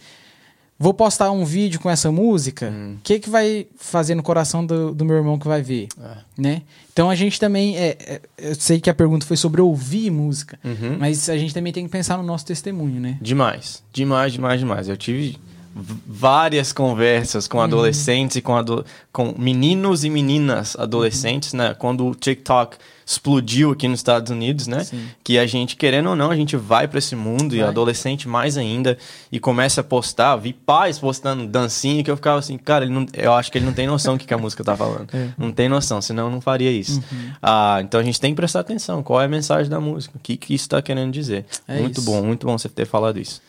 [0.78, 2.96] vou postar um vídeo com essa música, o Hum.
[3.02, 6.16] que que vai fazer no coração do, do meu irmão que vai ver, É.
[6.38, 6.62] né?
[6.92, 10.58] Então a gente também, é, é, eu sei que a pergunta foi sobre ouvir música,
[10.64, 10.96] Uhum.
[11.00, 13.18] mas a gente também tem que pensar no nosso testemunho, né?
[13.20, 14.88] Demais, demais, demais, demais.
[14.88, 15.38] Eu tive
[15.78, 21.74] várias conversas com adolescentes e com, ado com meninos e meninas adolescentes, né?
[21.74, 24.82] Quando o TikTok explodiu aqui nos Estados Unidos, né?
[24.82, 25.06] Sim.
[25.22, 27.68] Que a gente, querendo ou não, a gente vai para esse mundo e Vai.
[27.68, 28.96] adolescente mais ainda
[29.30, 30.34] e começa a postar.
[30.36, 33.66] Vi pais postando dancinha que eu ficava assim, cara, ele não, eu acho que ele
[33.66, 35.06] não tem noção do que, que a música tá falando.
[35.16, 35.30] É.
[35.38, 37.02] Não tem noção, senão eu não faria isso.
[37.40, 39.02] Ah, então a gente tem que prestar atenção.
[39.02, 40.14] Qual é a mensagem da música?
[40.16, 41.46] O que, que isso está querendo dizer?
[41.66, 42.10] É muito isso.
[42.10, 43.40] bom, muito bom você ter falado isso.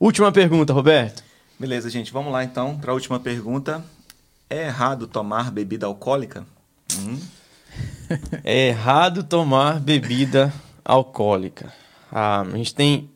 [0.00, 1.22] Última pergunta, Roberto.
[1.62, 2.12] Beleza, gente.
[2.12, 3.84] Vamos lá então para a última pergunta.
[4.50, 6.44] É errado tomar bebida alcoólica?
[6.98, 7.20] Hum,
[8.42, 10.52] É errado tomar bebida
[10.84, 11.72] alcoólica.
[12.10, 13.08] Ah, a gente tem.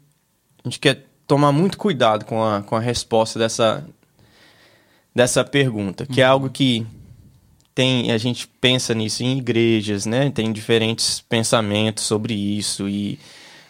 [0.64, 3.84] A gente quer tomar muito cuidado com a, com a resposta dessa,
[5.12, 6.86] dessa pergunta, que é algo que
[7.74, 8.12] tem.
[8.12, 10.30] A gente pensa nisso em igrejas, né?
[10.30, 12.88] Tem diferentes pensamentos sobre isso.
[12.88, 13.18] E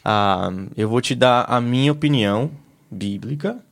[0.04, 2.50] ah, eu vou te dar a minha opinião
[2.90, 3.64] bíblica.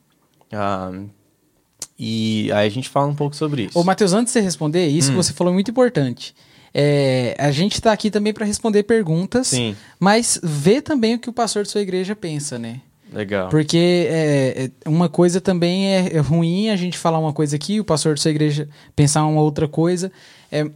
[1.99, 3.79] E aí a gente fala um pouco sobre isso.
[3.79, 5.13] Ô, Matheus, antes de você responder, isso Hum.
[5.13, 6.35] que você falou é muito importante.
[6.73, 11.31] É, a gente tá aqui também para responder perguntas, Sim, mas ver também o que
[11.31, 12.81] o pastor de sua igreja pensa, né?
[13.13, 13.49] legal.
[13.49, 17.79] Porque é, é, uma coisa também é, é ruim a gente falar uma coisa aqui,
[17.79, 20.11] o pastor de sua igreja pensar uma outra coisa.
[20.51, 20.69] É,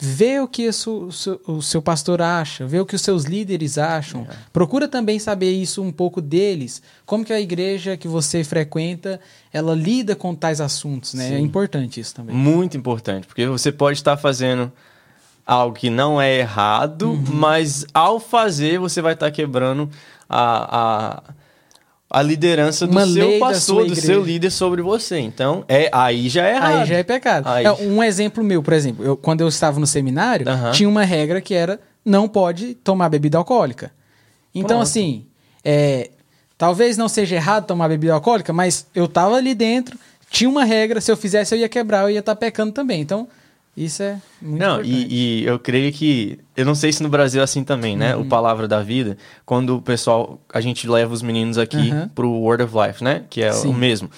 [0.00, 3.02] ver o que o seu, o seu- o seu pastor acha, ver o que os
[3.02, 4.26] seus líderes acham.
[4.52, 6.82] Procura também saber isso um pouco deles.
[7.06, 9.20] Como que a igreja que você frequenta,
[9.52, 11.26] ela lida com tais assuntos, né?
[11.34, 11.42] É Sim.
[11.44, 12.34] importante isso também.
[12.34, 14.72] Muito importante, porque você pode estar fazendo
[15.46, 17.24] algo que não é errado, Uhum.
[17.34, 19.88] mas ao fazer você vai estar quebrando
[20.28, 21.22] a, a,
[22.12, 25.18] a liderança do Uma seu pastor, do seu líder sobre você.
[25.18, 26.80] Então, é, aí já é errado.
[26.80, 27.48] Aí já é pecado.
[27.48, 30.72] Aí- É, um exemplo meu, por exemplo, eu, quando eu estava no seminário, Aham.
[30.72, 33.90] tinha uma regra que era não pode tomar bebida alcoólica.
[34.54, 34.82] Então, Pronto.
[34.82, 35.24] assim,
[35.64, 36.10] é,
[36.58, 39.98] talvez não seja errado tomar bebida alcoólica, mas eu tava ali dentro,
[40.30, 43.00] tinha uma regra, se eu fizesse eu ia quebrar, eu ia estar pecando também.
[43.00, 43.26] Então,
[43.76, 45.06] isso é muito Não, importante.
[45.10, 46.38] e, e eu creio que.
[46.56, 48.14] Eu não sei se no Brasil é assim também, né?
[48.14, 48.22] Uhum.
[48.22, 49.16] O Palavra da Vida,
[49.46, 50.38] quando o pessoal.
[50.52, 52.08] A gente leva os meninos aqui Uhum.
[52.08, 53.22] pro Word of Life, né?
[53.30, 53.68] Que é Sim.
[53.68, 54.10] o mesmo.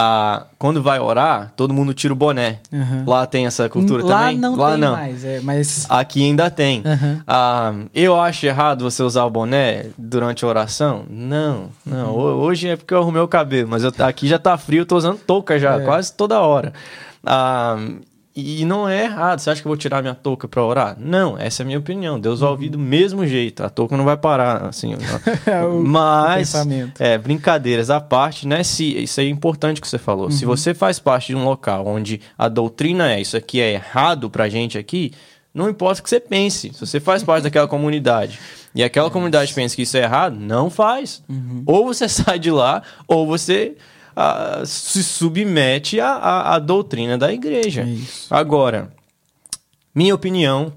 [0.00, 2.58] Ah, quando vai orar, todo mundo tira o boné.
[2.70, 3.04] Uhum.
[3.06, 4.38] Lá tem essa cultura Lá também?
[4.38, 4.92] não Lá tem não.
[4.92, 5.86] mais, é, mas...
[5.88, 6.82] Aqui ainda tem.
[6.84, 7.20] Uhum.
[7.26, 11.04] Ah, eu acho errado você usar o boné durante a oração?
[11.08, 12.14] Não, não.
[12.14, 12.20] Uhum.
[12.20, 14.86] Ho- Hoje é porque eu arrumei o cabelo, mas eu, aqui já tá frio, eu
[14.86, 15.84] tô usando touca já, É.
[15.84, 16.72] quase toda hora.
[17.24, 17.76] Ah,
[18.60, 19.38] e não é errado.
[19.40, 20.96] Você acha que eu vou tirar minha touca pra orar?
[20.98, 22.18] Não, essa é a minha opinião.
[22.20, 23.62] Deus vai ouvir do mesmo jeito.
[23.64, 24.94] A touca não vai parar, assim.
[25.46, 26.58] É o- mas, o
[26.98, 28.62] é, brincadeiras à parte, né?
[28.62, 30.26] Se, isso é importante que você falou.
[30.26, 30.30] Uhum.
[30.30, 34.28] Se você faz parte de um local onde a doutrina é isso aqui é errado
[34.30, 35.12] pra gente aqui,
[35.54, 36.72] não importa o que você pense.
[36.72, 38.38] Se você faz parte daquela comunidade
[38.74, 41.22] e aquela comunidade pensa que isso é errado, não faz.
[41.28, 41.62] Uhum.
[41.66, 43.76] Ou você sai de lá, ou você
[44.20, 47.82] ah, se submete à, doutrina da igreja.
[47.82, 47.96] É.
[48.28, 48.92] Agora,
[49.94, 50.72] minha opinião,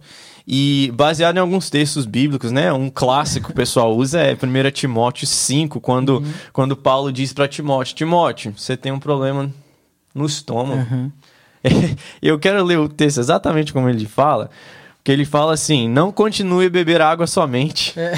[0.48, 2.72] e baseado em alguns textos bíblicos, né?
[2.72, 6.34] Um clássico que o pessoal usa é 1 Timóteo 5, quando, Uhum.
[6.54, 9.52] quando Paulo diz para Timóteo: Timóteo, você tem um problema
[10.14, 10.88] no estômago.
[10.92, 11.12] Uhum.
[12.22, 14.52] Eu quero ler o texto exatamente como ele fala.
[15.04, 17.94] Que ele fala assim: não continue a beber água somente.
[18.00, 18.14] É.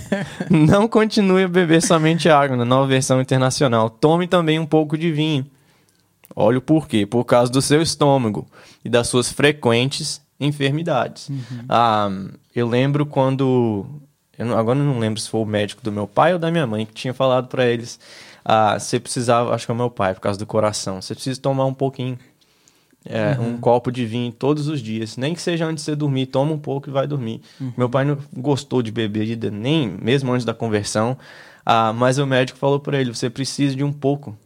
[0.50, 3.88] não continue a beber somente água, na nova versão internacional.
[3.88, 5.46] Tome também um pouco de vinho.
[6.34, 7.06] Olha o porquê.
[7.06, 8.46] Por causa do seu estômago
[8.84, 11.30] e das suas frequentes enfermidades.
[11.68, 12.10] Ah,
[12.54, 13.86] eu lembro quando.
[14.38, 16.50] eu não- agora eu não lembro se foi o médico do meu pai ou da
[16.50, 17.98] minha mãe que tinha falado para eles.
[18.44, 21.00] Ah, você precisava, acho que é o meu pai, por causa do coração.
[21.00, 22.18] Você precisa tomar um pouquinho.
[23.08, 25.16] É, Um copo de vinho todos os dias.
[25.16, 27.40] Nem que seja antes de você dormir, toma um pouco e vai dormir.
[27.76, 31.16] Meu pai não gostou de bebida, nem mesmo antes da conversão.
[31.64, 34.36] Ah, mas o médico falou para ele: você precisa de um pouco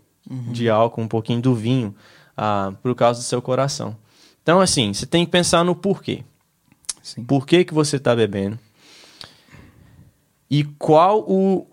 [0.53, 1.95] de álcool, um pouquinho do vinho,
[2.37, 3.97] ah, por causa do seu coração.
[4.43, 6.25] Então, assim, você tem que pensar no porquê.
[7.03, 7.25] Sim.
[7.25, 8.59] Por que, que você está bebendo?
[10.49, 11.67] E qual o,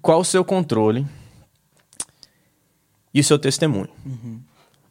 [0.00, 1.06] qual o seu controle
[3.12, 3.88] e o seu testemunho.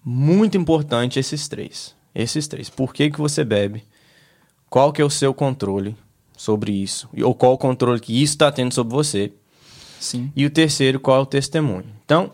[0.04, 1.96] Muito importante esses três.
[2.14, 2.70] Esses três.
[2.70, 3.84] Por que, que você bebe?
[4.70, 5.96] Qual que é o seu controle
[6.36, 7.10] sobre isso?
[7.24, 9.32] Ou qual o controle que isso está tendo sobre você?
[10.00, 10.32] Sim.
[10.36, 11.86] E o terceiro, qual é o testemunho?
[12.06, 12.32] Então,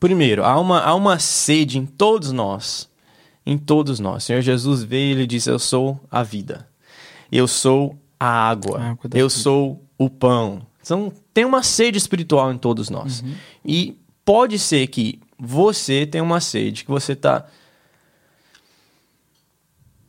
[0.00, 2.88] primeiro, há uma, há uma sede em todos nós.
[3.44, 4.24] Em todos nós.
[4.24, 6.66] O Senhor Jesus veio e ele disse: Eu sou a vida.
[7.30, 8.78] Eu sou a água.
[8.78, 9.30] A água eu vida.
[9.30, 10.66] sou o pão.
[10.80, 13.22] Então, tem uma sede espiritual em todos nós.
[13.64, 17.46] E pode ser que você tem uma sede que você tá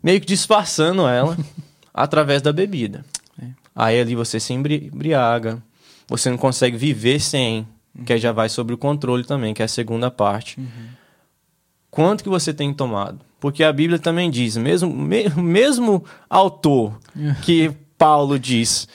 [0.02, 1.38] meio que disfarçando ela
[1.94, 3.04] através da bebida.
[3.42, 3.46] É.
[3.76, 5.62] Aí ali você se embri- embriaga,
[6.08, 7.68] você não consegue viver sem,
[8.06, 10.58] que aí já vai sobre o controle também, que é a segunda parte.
[11.92, 13.20] Quanto que você tem tomado?
[13.40, 16.98] Porque a Bíblia também diz, mesmo me- mesmo autor
[17.44, 18.88] que Paulo diz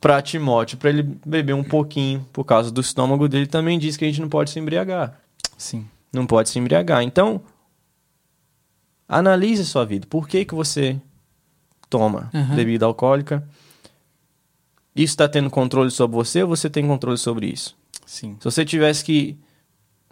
[0.00, 4.04] para Timóteo para ele beber um pouquinho por causa do estômago dele, também diz que
[4.04, 5.18] a gente não pode se embriagar.
[5.58, 5.86] Sim.
[6.10, 7.02] Não pode se embriagar.
[7.02, 7.42] Então,
[9.08, 10.06] analise a sua vida.
[10.08, 10.96] Por que, que você
[11.90, 12.54] toma Aham.
[12.56, 13.46] bebida alcoólica?
[14.94, 17.76] Isso está tendo controle sobre você ou você tem controle sobre isso?
[18.04, 18.36] Sim.
[18.40, 19.36] Se você tivesse que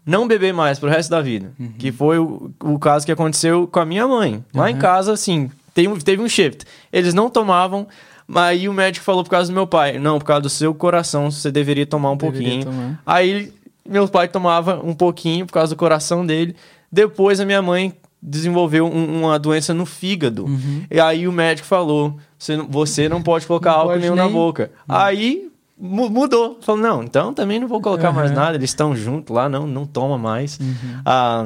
[0.04, 3.80] não beber mais pro resto da vida, que foi o, o caso que aconteceu com
[3.80, 4.44] a minha mãe.
[4.54, 4.80] Lá em Uhum.
[4.80, 5.50] casa, assim,
[5.88, 6.64] um- teve um shift.
[6.92, 7.88] Eles não tomavam,
[8.28, 9.98] mas aí o médico falou por causa do meu pai.
[9.98, 12.64] Não, por causa do seu coração, você deveria tomar um Deveria pouquinho.
[12.64, 13.02] tomar.
[13.04, 13.52] Aí
[13.88, 16.54] meu pai tomava um pouquinho por causa do coração dele.
[16.90, 20.46] Depois a minha mãe desenvolveu um- uma doença no fígado.
[20.46, 20.84] Uhum.
[20.90, 24.14] E aí o médico falou: você não, você não pode colocar Não álcool pode nenhum
[24.14, 24.70] na nem- boca.
[24.88, 26.58] Aí mu- mudou.
[26.62, 28.36] Falou: não, então também não vou colocar mais Uhum.
[28.36, 28.56] nada.
[28.56, 30.58] Eles estão juntos lá, não, não toma mais.
[31.04, 31.44] Ah,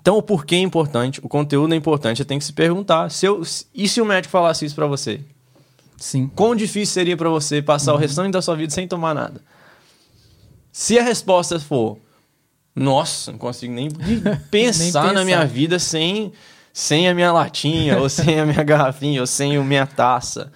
[0.00, 2.18] então o porquê é importante, o conteúdo é importante.
[2.18, 3.42] Você tem que se perguntar: se eu,
[3.74, 5.20] e se o médico falasse isso pra você?
[5.96, 6.30] Sim.
[6.34, 7.96] Quão difícil seria pra você passar Uhum.
[7.98, 9.40] o restante da sua vida sem tomar nada?
[10.78, 11.98] Se a resposta for,
[12.74, 13.88] nossa, não consigo nem
[14.50, 15.12] pensar pensar.
[15.14, 16.34] na minha vida sem,
[16.70, 20.52] sem a minha latinha, ou sem a minha garrafinha, ou sem a minha taça.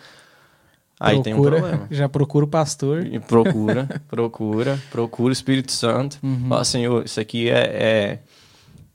[1.01, 1.89] Aí tem um procura, problema.
[1.91, 3.07] Já procura o pastor.
[3.07, 6.19] E procura, procura, procura o Espírito Santo.
[6.23, 6.51] Uhum.
[6.51, 8.19] Fala, Senhor, isso aqui é, é-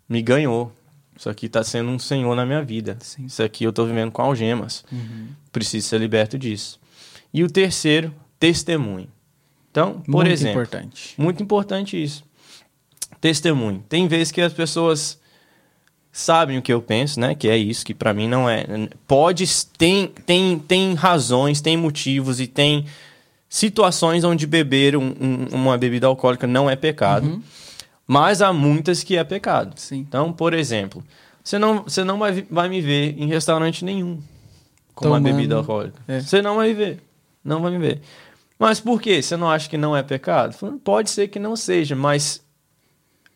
[0.08, 0.72] Me ganhou.
[1.18, 3.00] Isso aqui tá sendo um Senhor na minha vida.
[3.02, 3.22] Sim.
[3.22, 3.28] Uhum.
[3.28, 4.86] Isso aqui eu tô vivendo com algemas.
[5.52, 6.80] Preciso ser liberto disso.
[7.34, 9.08] E o terceiro, testemunho.
[9.76, 11.14] Então, por Muito exemplo, importante.
[11.18, 12.24] muito importante isso.
[13.20, 13.84] Testemunho.
[13.90, 15.20] Tem vezes que as pessoas
[16.14, 17.36] sabem o que eu penso, né?
[17.36, 18.66] Que é isso, que pra mim não é.
[19.06, 19.44] Pode,
[19.78, 22.86] tem, tem, tem razões, tem motivos e tem
[23.50, 27.44] situações onde beber um- um- uma bebida alcoólica não é pecado.
[28.08, 29.78] Mas há muitas que é pecado.
[29.78, 29.98] Sim.
[29.98, 31.04] Então, por exemplo,
[31.44, 34.22] você não, você não vai, vai me ver em restaurante nenhum
[34.94, 35.36] com uma Tomando.
[35.36, 36.00] bebida alcoólica.
[36.08, 36.22] É.
[36.22, 37.00] Você não vai me ver.
[37.44, 38.02] Não vai me ver.
[38.58, 39.22] Mas por quê?
[39.22, 40.54] Você não acha que não é pecado?
[40.54, 42.42] Falando, Pode ser que não seja, mas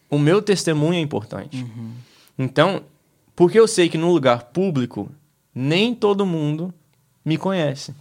[0.09, 1.57] o meu testemunho é importante.
[1.57, 1.91] Uhum.
[2.37, 2.81] Então,
[3.35, 5.09] porque eu sei que no lugar público,
[5.53, 6.73] nem todo mundo
[7.23, 7.93] me conhece.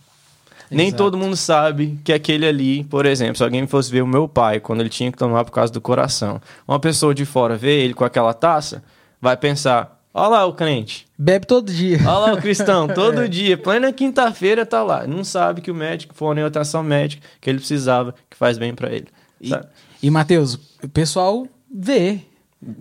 [0.70, 1.02] Nem Exato.
[1.02, 4.60] todo mundo sabe que aquele ali, por exemplo, se alguém fosse ver o meu pai
[4.60, 7.94] quando ele tinha que tomar por causa do coração, uma pessoa de fora vê ele
[7.94, 8.82] com aquela taça,
[9.20, 11.98] vai pensar: olha lá o crente, Bebe todo dia.
[12.00, 15.06] olha lá o cristão, todo dia, plena quinta-feira tá lá.
[15.06, 18.74] Não sabe que o médico foi uma orientação médica que ele precisava, que faz bem
[18.74, 19.06] pra ele.
[19.40, 19.66] E, Sabe?
[20.02, 22.20] e Matheus, o pessoal vê.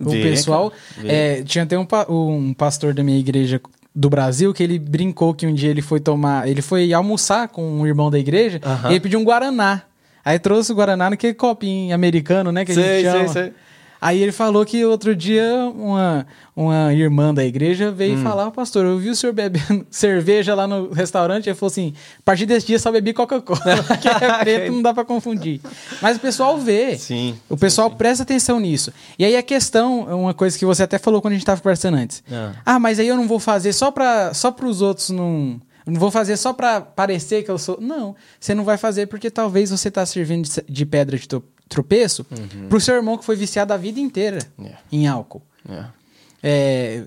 [0.04, 0.72] O Vê, pessoal.
[0.96, 1.08] vê.
[1.08, 3.60] é, tinha até um, um pastor da minha igreja
[3.94, 6.48] do Brasil que ele brincou que um dia ele foi tomar.
[6.48, 8.88] Ele foi almoçar com um irmão da igreja Aham.
[8.90, 9.82] e ele pediu um Guaraná.
[10.24, 12.64] Aí trouxe o Guaraná naquele copinho americano, né?
[12.64, 13.28] Que a Sei, gente chama.
[13.28, 13.52] sei, sei.
[14.00, 15.42] Aí ele falou que outro dia
[15.74, 18.22] uma, uma irmã da igreja veio Hum.
[18.22, 21.48] falar, pastor, eu vi o senhor bebendo cerveja lá no restaurante.
[21.48, 23.60] Ele falou assim: a partir desse dia só bebi Coca-Cola,
[24.00, 25.60] que é preto, não dá pra confundir.
[26.00, 26.96] Mas o pessoal vê.
[26.96, 27.36] Sim.
[27.48, 28.92] O pessoal presta atenção nisso.
[29.18, 31.60] E aí a questão, é uma coisa que você até falou quando a gente estava
[31.60, 32.22] conversando antes.
[32.30, 32.52] Ah.
[32.64, 35.60] Ah, mas aí eu não vou fazer só para só os outros não.
[35.88, 37.80] Não vou fazer só para parecer que eu sou.
[37.80, 41.26] Não, você não vai fazer porque talvez você tá servindo de, pedra de
[41.68, 42.26] tropeço
[42.68, 44.78] pro seu irmão que foi viciado a vida inteira Yeah.
[44.92, 45.42] em álcool.
[45.68, 45.84] É.
[46.42, 47.04] É,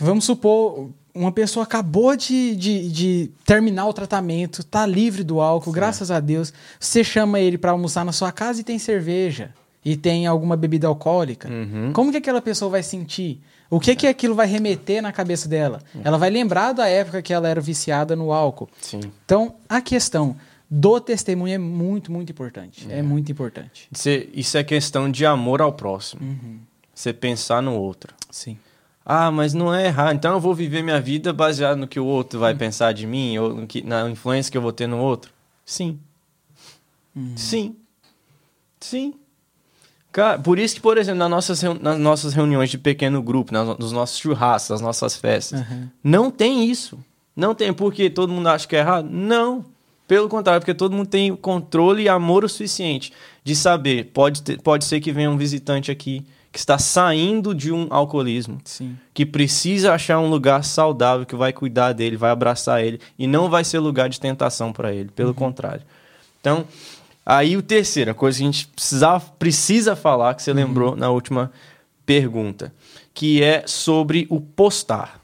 [0.00, 5.72] vamos supor, uma pessoa acabou de, de, de terminar o tratamento, tá livre do álcool,
[5.72, 6.52] graças a Deus.
[6.78, 9.52] Você chama ele para almoçar na sua casa e tem cerveja.
[9.84, 11.48] E tem alguma bebida alcoólica.
[11.92, 13.40] Como que aquela pessoa vai sentir?
[13.74, 15.80] O que que aquilo vai remeter na cabeça dela?
[16.04, 18.68] Ela vai lembrar da época que ela era viciada no álcool.
[18.80, 19.00] Sim.
[19.24, 20.36] Então, a questão
[20.70, 22.86] do testemunho é muito, muito importante.
[22.90, 23.88] É, muito importante.
[24.34, 26.22] Isso é questão de amor ao próximo.
[26.22, 26.58] Uhum.
[26.94, 28.12] Você pensar no outro.
[28.30, 28.58] Sim.
[29.04, 30.14] Ah, mas não é errar.
[30.14, 32.42] Então eu vou viver minha vida baseado no que o outro Uhum.
[32.42, 35.32] vai pensar de mim ou no que- na influência que eu vou ter no outro?
[35.64, 35.98] Sim.
[37.16, 37.36] Uhum.
[37.36, 37.76] Sim.
[38.80, 39.14] Sim.
[40.12, 43.78] Cara, por isso que, por exemplo, nas nossas, nas nossas reuniões de pequeno grupo, nas,
[43.78, 45.88] nos nossos churrascos, nas nossas festas, Uhum.
[46.04, 46.98] não tem isso.
[47.34, 49.08] Não tem porque todo mundo acha que é errado.
[49.10, 49.64] Não.
[50.06, 53.10] Pelo contrário, porque todo mundo tem controle e amor o suficiente
[53.42, 54.10] de saber.
[54.12, 58.58] Pode, ter- pode ser que venha um visitante aqui que está saindo de um alcoolismo
[58.62, 58.94] Sim.
[59.14, 63.48] que precisa achar um lugar saudável que vai cuidar dele, vai abraçar ele e não
[63.48, 65.80] vai ser lugar de tentação para ele, pelo contrário.
[66.42, 66.66] Então,
[67.24, 71.08] Aí o terceiro, a coisa que a gente precisa, precisa falar, que você lembrou na
[71.10, 71.52] última
[72.04, 72.72] pergunta,
[73.14, 75.20] que é sobre o postar.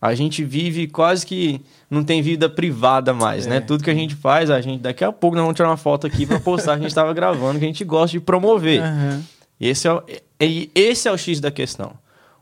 [0.00, 1.60] A gente vive quase que
[1.90, 3.60] não tem vida privada mais, né?
[3.60, 6.06] Tudo que a gente faz, a gente daqui a pouco nós vamos tirar uma foto
[6.06, 8.82] aqui para postar que a gente estava gravando, que a gente gosta de promover.
[8.82, 9.24] Aham.
[9.58, 10.02] Esse é, o-
[10.74, 11.92] esse é o X da questão.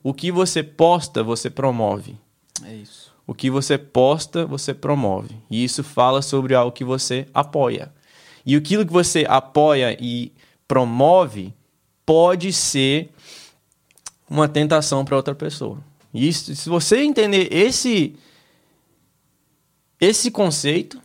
[0.02, 2.16] O que você posta, você promove.
[2.64, 3.12] É isso.
[3.26, 5.34] O que você posta, você promove.
[5.50, 7.90] E isso fala sobre algo que você apoia.
[8.44, 10.32] E aquilo que você apoia e
[10.66, 11.54] promove
[12.04, 13.10] pode ser
[14.28, 15.78] uma tentação para outra pessoa.
[16.12, 18.14] E isso, se você entender esse
[20.00, 21.00] esse conceito,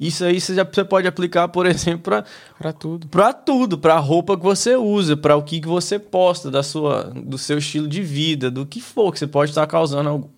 [0.00, 2.24] isso aí você, já, você pode aplicar, por exemplo,
[2.58, 3.06] para tudo.
[3.06, 6.62] para tudo, para a roupa que você usa, para o que, que você posta, da
[6.62, 10.28] sua, do seu estilo de vida, do que for que você pode estar causando algum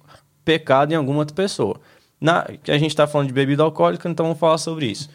[0.44, 1.80] pecado em alguma outra pessoa.
[2.20, 5.08] Na, que a gente está falando de bebida alcoólica, então vamos falar sobre isso.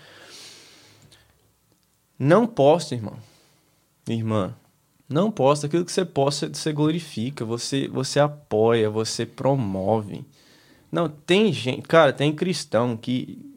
[2.20, 3.16] Não posta, irmão,
[4.08, 4.54] irmã,
[5.08, 10.26] não posta aquilo que você posta, você glorifica, você, você apoia, você promove.
[10.92, 13.50] Não, tem gente, cara, tem cristão que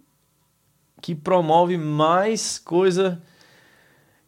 [1.02, 3.20] que promove mais coisa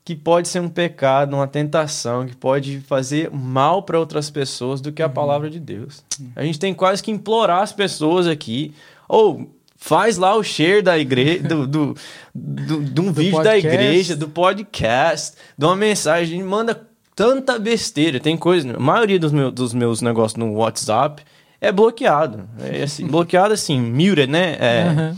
[0.05, 4.93] que pode ser um pecado, uma tentação, que pode fazer mal para outras pessoas do
[4.93, 6.05] que a palavra de Deus.
[6.37, 8.75] A gente tem quase que implorar as pessoas aqui,
[9.09, 9.49] ou
[9.87, 11.95] faz lá o share da igreja, do, do,
[12.35, 13.67] do, de um vídeo da podcast.
[13.67, 16.81] igreja, do podcast, de uma mensagem, manda
[17.15, 21.23] tanta besteira, tem coisa, a maioria dos, meus dos meus negócios no WhatsApp
[21.61, 24.57] é bloqueado, é assim, bloqueado assim, muted, né?
[24.59, 25.17] É, Aham.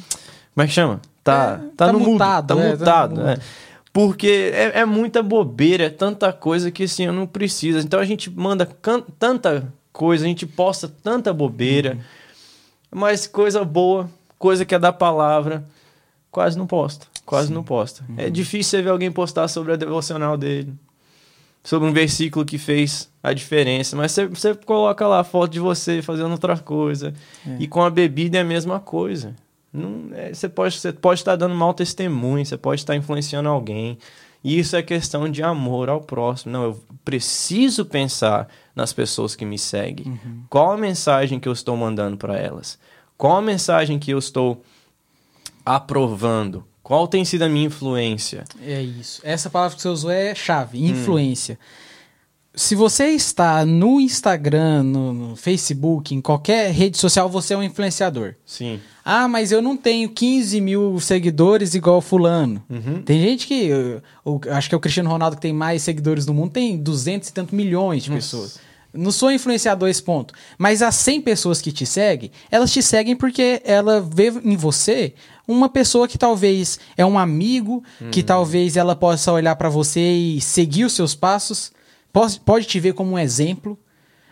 [0.53, 1.01] como é que chama?
[1.23, 3.29] Tá, É, tá, tá no mutado, mudo, tá é, tá mutado.
[3.29, 3.39] é.
[3.93, 7.79] Porque é, é muita bobeira, é tanta coisa que assim, eu não preciso.
[7.79, 8.69] Então a gente manda
[9.19, 12.01] tanta coisa, a gente posta tanta bobeira, Uhum.
[12.91, 15.65] mas coisa boa, coisa que é da palavra,
[16.31, 17.07] quase não posta.
[17.25, 18.05] Quase não posta.
[18.09, 18.15] Uhum.
[18.19, 20.73] É difícil você ver alguém postar sobre a devocional dele,
[21.65, 25.61] sobre um versículo que fez a diferença, mas você, você coloca lá a foto de
[25.61, 27.13] você fazendo outra coisa.
[27.47, 27.57] É.
[27.59, 29.35] E com a bebida é a mesma coisa.
[29.73, 33.99] Não, é, você, pode, você pode estar dando mau testemunho, você pode estar influenciando alguém.
[34.45, 36.53] E isso é questão de amor ao próximo.
[36.53, 40.21] Não, eu preciso pensar nas pessoas que me seguem.
[40.49, 42.79] Qual a mensagem que eu estou mandando para elas?
[43.17, 44.63] Qual a mensagem que eu estou
[45.65, 46.65] aprovando?
[46.83, 48.45] Qual tem sido a minha influência?
[48.65, 49.21] É isso.
[49.25, 50.87] Essa palavra que você usou é chave, Hum.
[50.87, 51.59] influência.
[52.55, 57.63] Se você está no Instagram, no, no Facebook, em qualquer rede social, você é um
[57.63, 58.35] influenciador.
[58.47, 58.81] Sim.
[59.05, 62.63] Ah, mas eu não tenho 15 mil seguidores igual fulano.
[62.71, 63.03] Uhum.
[63.03, 66.25] Tem gente que, eu, eu acho que é o Cristiano Ronaldo que tem mais seguidores
[66.25, 68.59] no mundo, tem 200 e tanto milhões de pessoas.
[68.97, 70.35] Não sou influenciador esse ponto.
[70.59, 75.15] Mas as 100 pessoas que te seguem, elas te seguem porque ela vê em você
[75.47, 80.41] uma pessoa que talvez é um amigo, que talvez ela possa olhar pra você e
[80.41, 81.71] seguir os seus passos,
[82.13, 83.79] pode, pode te ver como um exemplo.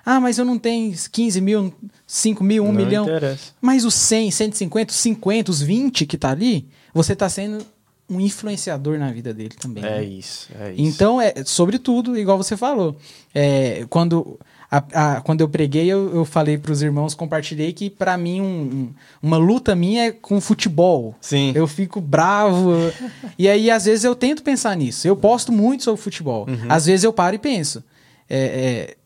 [0.04, 1.72] Ah, mas eu não tenho 15 mil,
[2.06, 3.04] 5 mil, 1 Não milhão.
[3.04, 3.52] interessa.
[3.60, 7.64] Mas os 100, 150, os 50, os 20 que tá ali, você tá sendo
[8.08, 9.82] um influenciador na vida dele também.
[9.82, 10.04] É né?
[10.04, 10.82] isso, é isso.
[10.82, 12.96] Então, é sobretudo, igual você falou.
[13.34, 14.38] É, quando,
[14.78, 18.44] a- a- quando eu preguei, eu, eu falei pros irmãos, compartilhei que pra mim um-
[18.44, 21.14] um- uma luta minha é com futebol.
[21.20, 21.52] Sim.
[21.54, 22.72] Eu fico bravo.
[23.38, 25.06] e aí, às vezes, eu tento pensar nisso.
[25.06, 26.46] Eu posto muito sobre futebol.
[26.48, 26.66] Uhum.
[26.68, 27.82] Às vezes eu paro e penso.
[28.28, 28.96] é, é,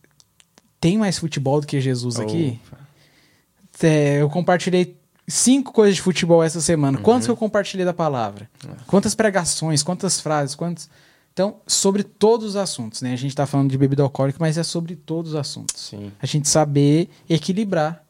[0.81, 2.59] tem mais futebol do que Jesus aqui?
[3.83, 4.97] É, eu compartilhei
[5.27, 6.99] cinco coisas de futebol essa semana.
[6.99, 8.49] Quantos que eu compartilhei da palavra?
[8.87, 10.89] Quantas pregações, quantas frases, quantos.
[11.33, 13.13] Então, sobre todos os assuntos, né?
[13.13, 15.81] A gente tá falando de bebida alcoólica, mas é sobre todos os assuntos.
[15.81, 16.11] Sim.
[16.21, 18.05] A gente saber equilibrar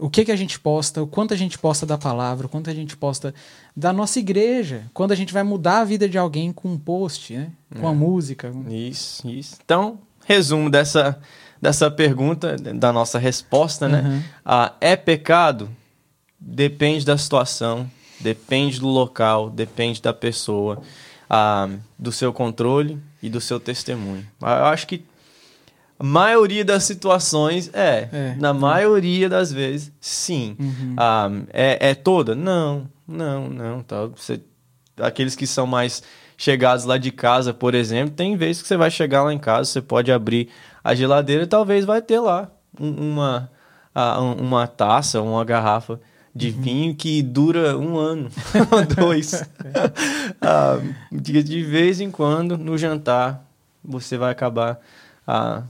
[0.00, 2.70] o que que a gente posta, o quanto a gente posta da palavra, o quanto
[2.70, 3.34] a gente posta
[3.76, 7.34] da nossa igreja, quando a gente vai mudar a vida de alguém com um post,
[7.34, 7.50] né?
[7.78, 8.50] Com a música.
[8.68, 9.56] Isso, isso.
[9.62, 11.20] Então, resumo dessa,
[11.60, 14.00] dessa pergunta, da nossa resposta, né?
[14.00, 14.22] Uhum.
[14.44, 15.70] Ah, é pecado?
[16.38, 17.88] Depende da situação,
[18.18, 20.80] depende do local, depende da pessoa,
[21.30, 21.68] ah,
[21.98, 24.26] do seu controle e do seu testemunho.
[24.42, 25.04] Eu acho que
[25.98, 28.34] a maioria das situações é, É.
[28.38, 30.56] na maioria das vezes, sim.
[30.58, 30.94] Uhum.
[30.96, 32.34] Ah, é, é toda?
[32.34, 33.82] Não, não, não.
[33.82, 34.06] Tá.
[34.06, 34.40] Você,
[34.98, 36.02] aqueles que são mais
[36.36, 39.70] chegados lá de casa, por exemplo, tem vezes que você vai chegar lá em casa,
[39.70, 40.48] você pode abrir
[40.82, 42.50] a geladeira e talvez vai ter lá
[42.80, 43.50] um- uma,
[43.94, 46.00] ah, um- uma taça, uma garrafa
[46.34, 48.30] de vinho que dura um ano,
[48.96, 49.32] dois.
[50.42, 50.80] Ah,
[51.12, 53.44] de, vez em quando, no jantar,
[53.84, 54.80] você vai acabar
[55.26, 55.62] ah,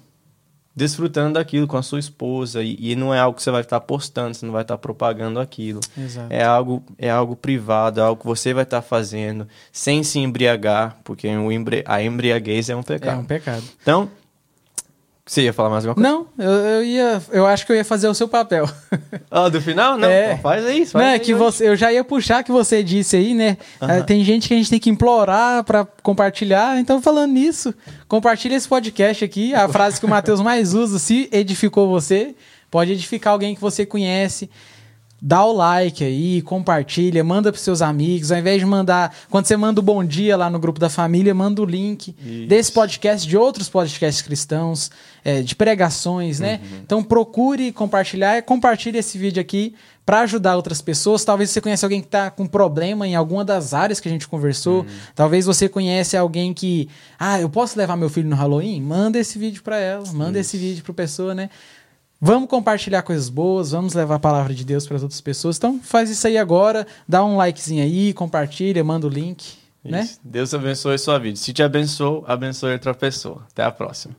[0.75, 3.81] desfrutando daquilo com a sua esposa e, e, não é algo que você vai estar
[3.81, 5.81] postando, você não vai estar propagando aquilo.
[5.99, 6.33] Exato.
[6.33, 10.97] É algo é algo privado, é algo que você vai estar fazendo sem se embriagar,
[11.03, 11.29] porque
[11.87, 13.19] a embriaguez é um pecado.
[13.19, 13.65] É um pecado.
[13.83, 14.09] Então,
[15.27, 16.27] você ia falar mais alguma coisa?
[16.39, 17.23] Não, eu, eu ia.
[17.31, 18.69] Eu acho que eu ia fazer o seu papel.
[19.33, 19.97] Ah, do final?
[19.97, 20.33] Não, É.
[20.33, 20.85] então faz aí.
[20.85, 21.39] Faz Não, é que hoje.
[21.45, 23.57] você, eu já ia puxar que você disse aí, né?
[23.81, 23.99] Aham.
[23.99, 26.79] Ah, Tem gente que a gente tem que implorar pra compartilhar.
[26.81, 27.73] Então, falando nisso,
[28.09, 29.55] compartilha esse podcast aqui.
[29.55, 32.35] A frase que o Matheus mais usa, se edificou você,
[32.69, 34.51] pode edificar alguém que você conhece.
[35.23, 38.33] Dá o like aí, compartilha, manda pros seus amigos.
[38.33, 39.15] Ao invés de mandar.
[39.29, 42.49] Quando você manda o bom dia lá no grupo da família, manda o link Isso.
[42.49, 44.91] desse podcast, de outros podcasts cristãos,
[45.23, 46.61] é, de pregações, né?
[46.63, 46.79] Uhum.
[46.85, 49.75] Então procure compartilhar e compartilhe esse vídeo aqui
[50.07, 51.25] para ajudar outras pessoas.
[51.25, 54.27] Talvez você conheça alguém que está com problema em alguma das áreas que a gente
[54.27, 54.81] conversou.
[54.81, 54.87] Uhum.
[55.15, 58.81] Talvez você conhece alguém que, ah, eu posso levar meu filho no Halloween?
[58.81, 61.51] Manda esse vídeo para ela, manda esse vídeo para pessoa, né?
[62.21, 65.57] Vamos compartilhar coisas boas, vamos levar a palavra de Deus para as outras pessoas.
[65.57, 70.09] Então faz isso aí agora, dá um likezinho aí, compartilha, manda o link, né?
[70.23, 71.37] Deus abençoe sua vida.
[71.37, 73.47] Se te abençoou, abençoe outra pessoa.
[73.51, 74.15] Até a próxima.